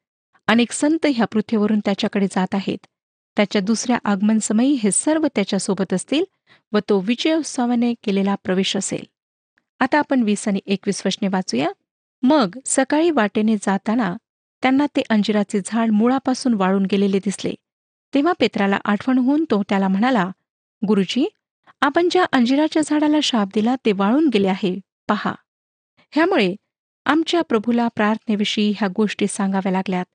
अनेक 0.47 0.71
संत 0.71 1.05
ह्या 1.05 1.25
पृथ्वीवरून 1.25 1.79
त्याच्याकडे 1.79 2.27
जात 2.27 2.55
आहेत. 2.55 2.77
त्याच्या 3.37 3.61
दुसऱ्या 3.61 3.97
आगमन 4.03 4.39
समयी 4.39 4.73
हे 4.73 4.91
सर्व 4.91 5.27
त्याच्यासोबत 5.35 5.93
असतील 5.93 6.23
व 6.71 6.79
तो 6.89 6.99
विजयोत्सवाने 6.99 7.93
केलेला 8.03 8.35
प्रवेश 8.35 8.77
असेल. 8.77 9.03
आता 9.79 9.99
आपण 9.99 10.23
वीस 10.23 10.47
आणि 10.47 10.59
एकवीस 10.65 11.01
वशने 11.05 11.27
वाचूया. 11.27 11.69
मग 12.23 12.55
सकाळी 12.65 13.11
वाटेने 13.11 13.55
जाताना 13.55 14.15
त्यांना 14.61 14.85
ते 14.95 15.01
अंजिराचे 15.09 15.59
झाड 15.65 15.91
मुळापासून 15.91 16.53
वाळून 16.53 16.85
गेलेले 16.85 17.19
दिसले. 17.19 17.53
तेव्हा 18.13 18.33
पेत्राला 18.39 18.77
आठवण 18.85 19.17
होऊन 19.17 19.45
तो 19.51 19.63
त्याला 19.69 19.87
म्हणाला 19.87 20.29
गुरुजी 20.87 21.27
आपण 21.81 22.07
ज्या 22.11 22.25
अंजिराच्या 22.31 22.81
झाडाला 22.85 23.17
शाप 23.23 23.47
दिला 23.55 23.75
ते 23.85 23.91
वाळून 23.91 24.29
गेले 24.33 24.47
आहे. 24.47 24.79
पहा. 25.07 25.33
ह्यामुळे 26.11 26.55
आमच्या 27.05 27.41
प्रभूला 27.41 27.87
प्रार्थनेविषयी 27.87 28.73
ह्या 28.77 28.87
गोष्टी 28.95 29.27
सांगाव्या 29.27 29.71
लागल्यात. 29.71 30.05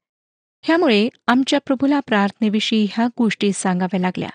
ह्यामुळे 0.63 1.09
आमच्या 1.27 1.61
प्रभूला 1.67 2.01
प्रार्थनेविषयी 2.01 2.87
ह्या 2.93 3.07
गोष्टी 3.19 3.53
सांगाव्या 3.53 4.01
लागल्या. 4.01 4.31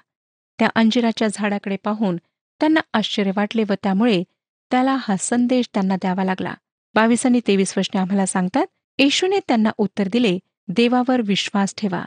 त्या 0.60 0.70
अंजिराच्या 0.76 1.28
झाडाकडे 1.34 1.76
पाहून 1.84 2.16
त्यांना 2.60 2.80
आश्चर्य 2.94 3.32
वाटले 3.36 3.64
व 3.70 3.74
त्यामुळे 3.84 4.24
त्याला 4.72 4.98
हा 5.00 5.18
संदेश 5.20 5.70
त्यांना 5.74 5.96
द्यावा 5.96 6.24
लागला. 6.24 6.54
बावीस 6.96 7.26
आणि 7.26 7.40
तेवीस 7.48 7.78
वचने 7.78 8.00
आम्हाला 8.00 8.26
सांगतात 8.26 8.66
येशूने 9.00 9.40
त्यांना 9.48 9.72
उत्तर 9.78 10.08
दिले 10.12 10.38
देवावर 10.68 11.22
विश्वास 11.22 11.74
ठेवा. 11.78 12.04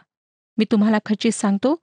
मी 0.58 0.64
तुम्हाला 0.72 0.98
खचित 1.06 1.32
सांगतो 1.32 1.74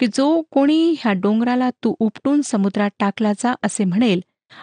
की 0.00 0.06
जो 0.14 0.40
कोणी 0.50 0.94
ह्या 1.00 1.12
डोंगराला 1.12 1.70
तू 1.84 1.94
उपटून 1.98 2.40
समुद्रात 2.42 2.90
टाकला 2.98 3.32
जा 3.32 3.54
असे 3.62 3.84
म्हणेल 3.84 4.20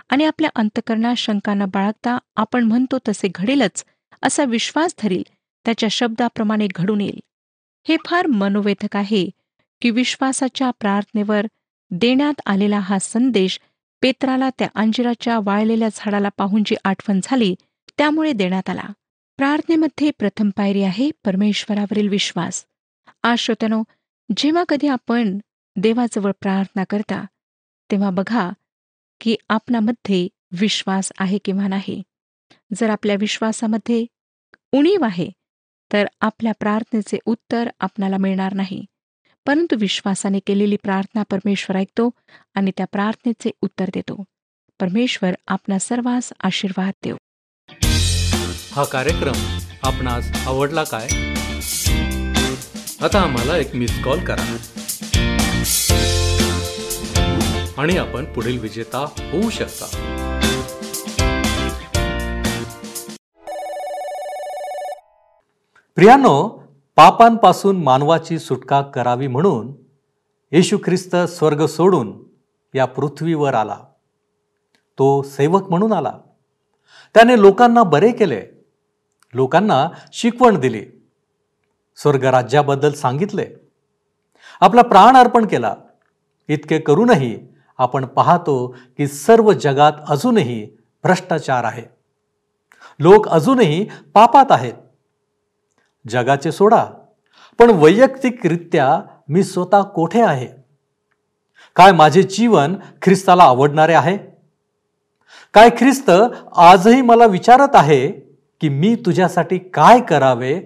आणि 0.09 0.25
आपल्या 0.25 0.49
अंतकरणात 0.55 1.15
शंकांना 1.17 1.65
बाळगता 1.65 2.17
आपण 2.35 2.63
म्हणतो 2.63 2.97
तसे 3.07 3.27
घडेलच 3.35 3.83
असा 4.23 4.43
विश्वास 4.43 4.95
धरील 5.03 5.23
त्याच्या 5.65 5.89
शब्दाप्रमाणे 5.89 6.67
घडून 6.75 7.01
येईल. 7.01 7.19
हे 7.87 7.95
फार 8.05 8.27
मनोवेधक 8.27 8.95
आहे 8.95 9.29
की 9.81 9.89
विश्वासाच्या 9.89 10.69
प्रार्थनेवर 10.79 11.47
देण्यात 11.91 12.41
आलेला 12.45 12.79
हा 12.79 12.99
संदेश 12.99 13.59
पेत्राला 14.01 14.49
त्या 14.59 14.67
अंजिराच्या 14.75 15.39
वाळलेल्या 15.43 15.89
झाडाला 15.93 16.29
पाहून 16.37 16.63
जी 16.65 16.75
आठवण 16.83 17.19
झाली 17.23 17.53
त्यामुळे 17.97 18.31
देण्यात 18.33 18.69
आला. 18.69 18.85
प्रार्थनेमध्ये 19.37 20.11
प्रथम 20.11 20.49
पायरी 20.49 20.83
आहे 20.83 21.11
परमेश्वरावरील 21.25 22.09
विश्वास. 22.09 22.65
आज 23.23 23.37
श्रोत्यानो 23.37 23.83
जेव्हा 24.37 24.63
कधी 24.63 24.87
आपण 24.87 25.39
देवाजवळ 25.75 26.31
प्रार्थना 26.41 26.83
करता 26.83 27.25
तेव्हा 27.91 28.09
बघा 28.09 28.49
की 29.21 29.35
आपणामध्ये 29.49 30.27
विश्वास 30.51 31.11
आहे 31.19 31.37
किंवा 31.37 31.67
नाही. 31.67 32.03
जर 32.73 32.89
आपल्या 32.89 33.15
विश्वासामध्ये 33.19 34.05
उणीव 34.71 35.05
आहे 35.05 35.29
तर 35.93 36.05
आपल्या 36.21 36.53
प्रार्थनेचे 36.59 37.17
उत्तर 37.25 37.69
आपणाला 37.79 38.17
मिळणार 38.17 38.53
नाही. 38.53 38.85
परंतु 39.45 39.75
विश्वासाने 39.79 40.39
केलेली 40.39 40.75
प्रार्थना 40.75 41.23
परमेश्वर 41.29 41.77
ऐकतो 41.77 42.09
आणि 42.53 42.71
त्या 42.77 42.85
प्रार्थनेचे 42.91 43.51
उत्तर 43.61 43.85
देतो. 43.93 44.23
परमेश्वर 44.79 45.31
आपणा 45.47 45.79
सर्वांस 45.79 46.33
आशीर्वाद 46.39 46.93
देव. 47.03 47.15
हा 48.75 48.83
कार्यक्रम 48.83 49.57
आपणास 49.83 50.47
आवडला 50.47 50.83
काय? 50.83 51.07
आता 53.01 53.21
आम्हाला 53.21 53.57
एक 53.57 53.75
मिस 53.75 54.03
कॉल 54.03 54.19
करा. 54.19 54.57
आणि 57.77 57.97
आपण 57.97 58.25
पुढील 58.25 58.59
विजेता 58.59 58.99
होऊ 59.17 59.49
शकता. 59.49 59.85
प्रियानो 65.95 66.63
पापांपासून 66.95 67.83
मानवाची 67.83 68.39
सुटका 68.39 68.81
करावी 68.81 69.27
म्हणून 69.27 69.71
येशू 70.51 70.77
ख्रिस्त 70.77 71.15
स्वर्ग 71.15 71.65
सोडून 71.65 72.23
या 72.73 72.85
पृथ्वीवर 72.85 73.53
आला. 73.53 73.77
तो 74.99 75.23
सेवक 75.23 75.69
म्हणून 75.69 75.93
आला. 75.93 76.13
त्याने 77.13 77.41
लोकांना 77.41 77.83
बरे 77.83 78.11
केले. 78.11 78.54
लोकांना 79.35 79.89
शिकवण 80.13 80.59
दिली. 80.59 80.85
स्वर्गराज्याबद्दल 81.97 82.91
सांगितले. 82.91 83.45
आपला 84.61 84.81
प्राण 84.81 85.17
अर्पण 85.17 85.45
केला. 85.45 85.75
इतके 86.47 86.79
करूनही 86.79 87.47
आपण 87.77 88.05
पाहतो 88.05 88.75
की 88.97 89.07
सर्व 89.07 89.53
जगात 89.53 89.93
अजूनही 90.09 90.69
भ्रष्टाचार 91.03 91.63
आहे. 91.63 91.83
लोक 92.99 93.27
अजूनही 93.27 93.89
पापात 94.13 94.45
आहेत. 94.49 94.73
जगाचे 96.07 96.51
सोडा. 96.51 96.85
पण 97.59 97.69
वैयक्तिकरित्या 97.69 99.01
मी 99.29 99.43
स्वतः 99.43 99.81
कोठे 99.81 100.21
आहे? 100.21 100.47
काय 101.75 101.91
माझे 101.91 102.23
जीवन 102.23 102.75
ख्रिस्ताला 103.01 103.43
आवडणारे 103.43 103.93
आहे? 103.93 104.17
काय 105.53 105.69
ख्रिस्त 105.69 106.11
आजही 106.55 107.01
मला 107.01 107.25
विचारत 107.25 107.69
आहे? 107.73 108.24
की 108.61 108.69
मी 108.69 108.95
तुझ्यासाठी 108.95 109.57
काय 109.57 110.01
करावे 110.01 110.61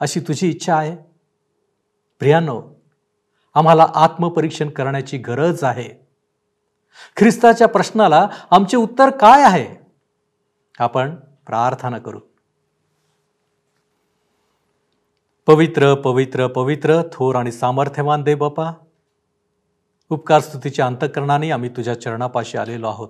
अशी 0.00 0.20
तुझी 0.20 0.50
इच्छा 0.50 0.76
आहे? 0.76 0.96
प्रियानो 2.18 2.62
आम्हाला 3.54 3.86
आत्मपरीक्षण 3.94 4.68
करण्याची 4.68 5.18
गरज 5.18 5.64
आहे. 5.64 6.06
ख्रिस्ताच्या 7.16 7.68
प्रश्नाला 7.68 8.28
आमचे 8.50 8.76
उत्तर 8.76 9.10
काय 9.10 9.42
आहे? 9.42 9.76
आपण 10.78 11.14
प्रार्थना 11.16 11.98
करू. 11.98 12.20
पवित्र 15.46 15.94
पवित्र 15.94 16.46
पवित्र 16.46 17.02
थोर 17.12 17.36
आणि 17.36 17.52
सामर्थ्यवान 17.52 18.22
दे 18.22 18.34
बापा 18.34 18.72
उपकार 20.08 20.40
स्तुतीच्या 20.40 20.86
अंतकरणाने 20.86 21.50
आम्ही 21.50 21.68
तुझ्या 21.68 22.00
चरणापाशी 22.00 22.58
आलेलो 22.58 22.88
आहोत. 22.88 23.08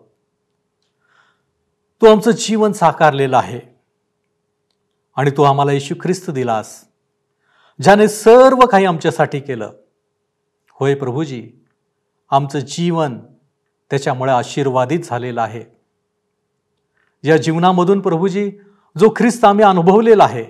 तू 2.02 2.06
आमचं 2.06 2.30
जीवन 2.30 2.72
साकारलेलं 2.72 3.36
आहे. 3.36 3.75
आणि 5.16 5.30
तू 5.30 5.42
आम्हाला 5.42 5.72
येशू 5.72 5.94
ख्रिस्त 6.02 6.30
दिलास 6.30 6.84
ज्याने 7.82 8.08
सर्व 8.08 8.66
काही 8.66 8.84
आमच्यासाठी 8.84 9.40
केलं. 9.40 9.70
होय 10.70 10.94
प्रभूजी 10.94 11.50
आमचं 12.30 12.58
जीवन 12.58 13.18
त्याच्यामुळे 13.90 14.32
आशीर्वादित 14.32 15.00
झालेलं 15.04 15.42
आहे. 15.42 15.64
या 17.22 17.36
जीवनामधून 17.36 18.00
प्रभूजी 18.00 18.52
जो 18.98 19.14
ख्रिस्त 19.16 19.44
आम्ही 19.44 19.64
अनुभवलेला 19.64 20.24
आहे 20.24 20.44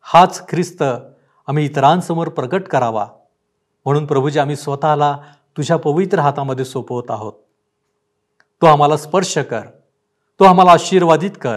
हाच 0.00 0.48
ख्रिस्त 0.48 0.82
आम्ही 1.46 1.64
इतरांसमोर 1.64 2.28
प्रकट 2.28 2.62
करावा. 2.62 3.06
म्हणून 3.84 4.06
प्रभूजी 4.06 4.38
आम्ही 4.38 4.56
स्वतःला 4.56 5.18
तुझ्या 5.56 5.76
पवित्र 5.76 6.18
हातामध्ये 6.18 6.64
सोपवत 6.64 7.10
आहोत. 7.10 7.32
तो 8.60 8.66
आम्हाला 8.66 8.96
स्पर्श 8.96 9.38
कर. 9.38 9.60
तो 10.40 10.44
आम्हाला 10.44 10.72
आशीर्वादित 10.72 11.30
कर. 11.40 11.56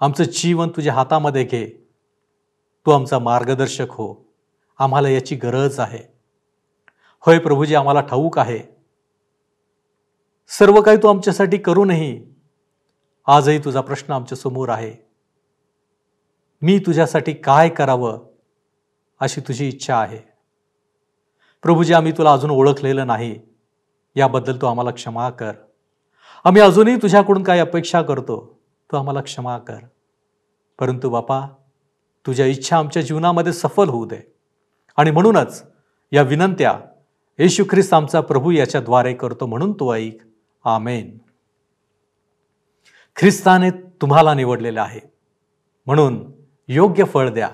आमचं 0.00 0.24
जीवन 0.24 0.68
तुझ्या 0.68 0.92
हातामध्ये 0.92 1.44
घे. 1.44 1.88
तू 2.86 2.90
आमचा 2.90 3.18
मार्गदर्शक 3.18 3.86
हो. 3.90 4.14
आम्हाला 4.78 5.08
याची 5.08 5.36
गरज 5.36 5.80
आहे. 5.80 6.18
होय 7.20 7.38
प्रभूजी 7.38 7.74
आम्हाला 7.74 8.00
ठाऊक 8.00 8.38
आहे. 8.38 8.58
सर्व 10.48 10.82
काही 10.82 10.96
तू 10.96 11.08
आमच्यासाठी 11.08 11.58
करूनही 11.58 12.24
आजही 13.26 13.58
तुझा 13.58 13.80
प्रश्न 13.80 14.12
आमच्यासमोर 14.12 14.68
आहे. 14.68 14.94
मी 16.62 16.78
तुझ्यासाठी 16.78 17.32
काय 17.32 17.68
करावं 17.68 18.18
अशी 19.20 19.40
तुझी 19.40 19.68
इच्छा 19.68 19.96
आहे. 19.96 20.18
प्रभूजी 21.62 21.92
आम्ही 21.92 22.12
तुला 22.12 22.32
अजून 22.32 22.50
ओळखलेलं 22.50 23.06
नाही. 23.06 23.40
याबद्दल 24.16 24.56
तू 24.56 24.66
आम्हाला 24.66 24.90
क्षमा 24.90 25.30
कर. 25.30 25.52
आम्ही 26.44 26.62
अजूनही 26.62 26.96
तुझ्याकडून 26.96 27.42
काय 27.42 27.58
अपेक्षा 27.58 28.02
करतो. 28.02 28.57
तू 28.92 28.96
आम्हाला 28.96 29.20
क्षमा 29.20 29.58
कर. 29.58 29.78
परंतु 30.78 31.10
बापा 31.10 31.40
तुझ्या 32.26 32.46
इच्छा 32.46 32.78
आमच्या 32.78 33.02
जीवनामध्ये 33.02 33.52
सफल 33.52 33.88
होऊ 33.88 34.04
दे. 34.04 34.34
आणि 34.96 35.10
म्हणूनच 35.10 35.64
या 36.12 36.22
विनंत्या 36.22 36.80
येशू 37.38 37.64
ख्रिस्त 37.70 37.94
आमचा 37.94 38.20
प्रभू 38.20 38.50
याच्याद्वारे 38.50 39.14
करतो 39.14 39.46
म्हणून 39.46 39.72
तो 39.72 39.94
ऐक. 39.94 40.18
आमेन. 40.64 41.18
ख्रिस्ताने 43.16 43.70
तुम्हाला 43.70 44.34
निवडलेले 44.34 44.80
आहे. 44.80 45.00
म्हणून 45.86 46.32
योग्य 46.68 47.04
फळ 47.04 47.30
द्या. 47.30 47.48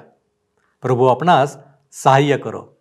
प्रभू 0.82 1.06
आपणास 1.06 1.56
सहाय्य 1.92 2.36
करो. 2.36 2.73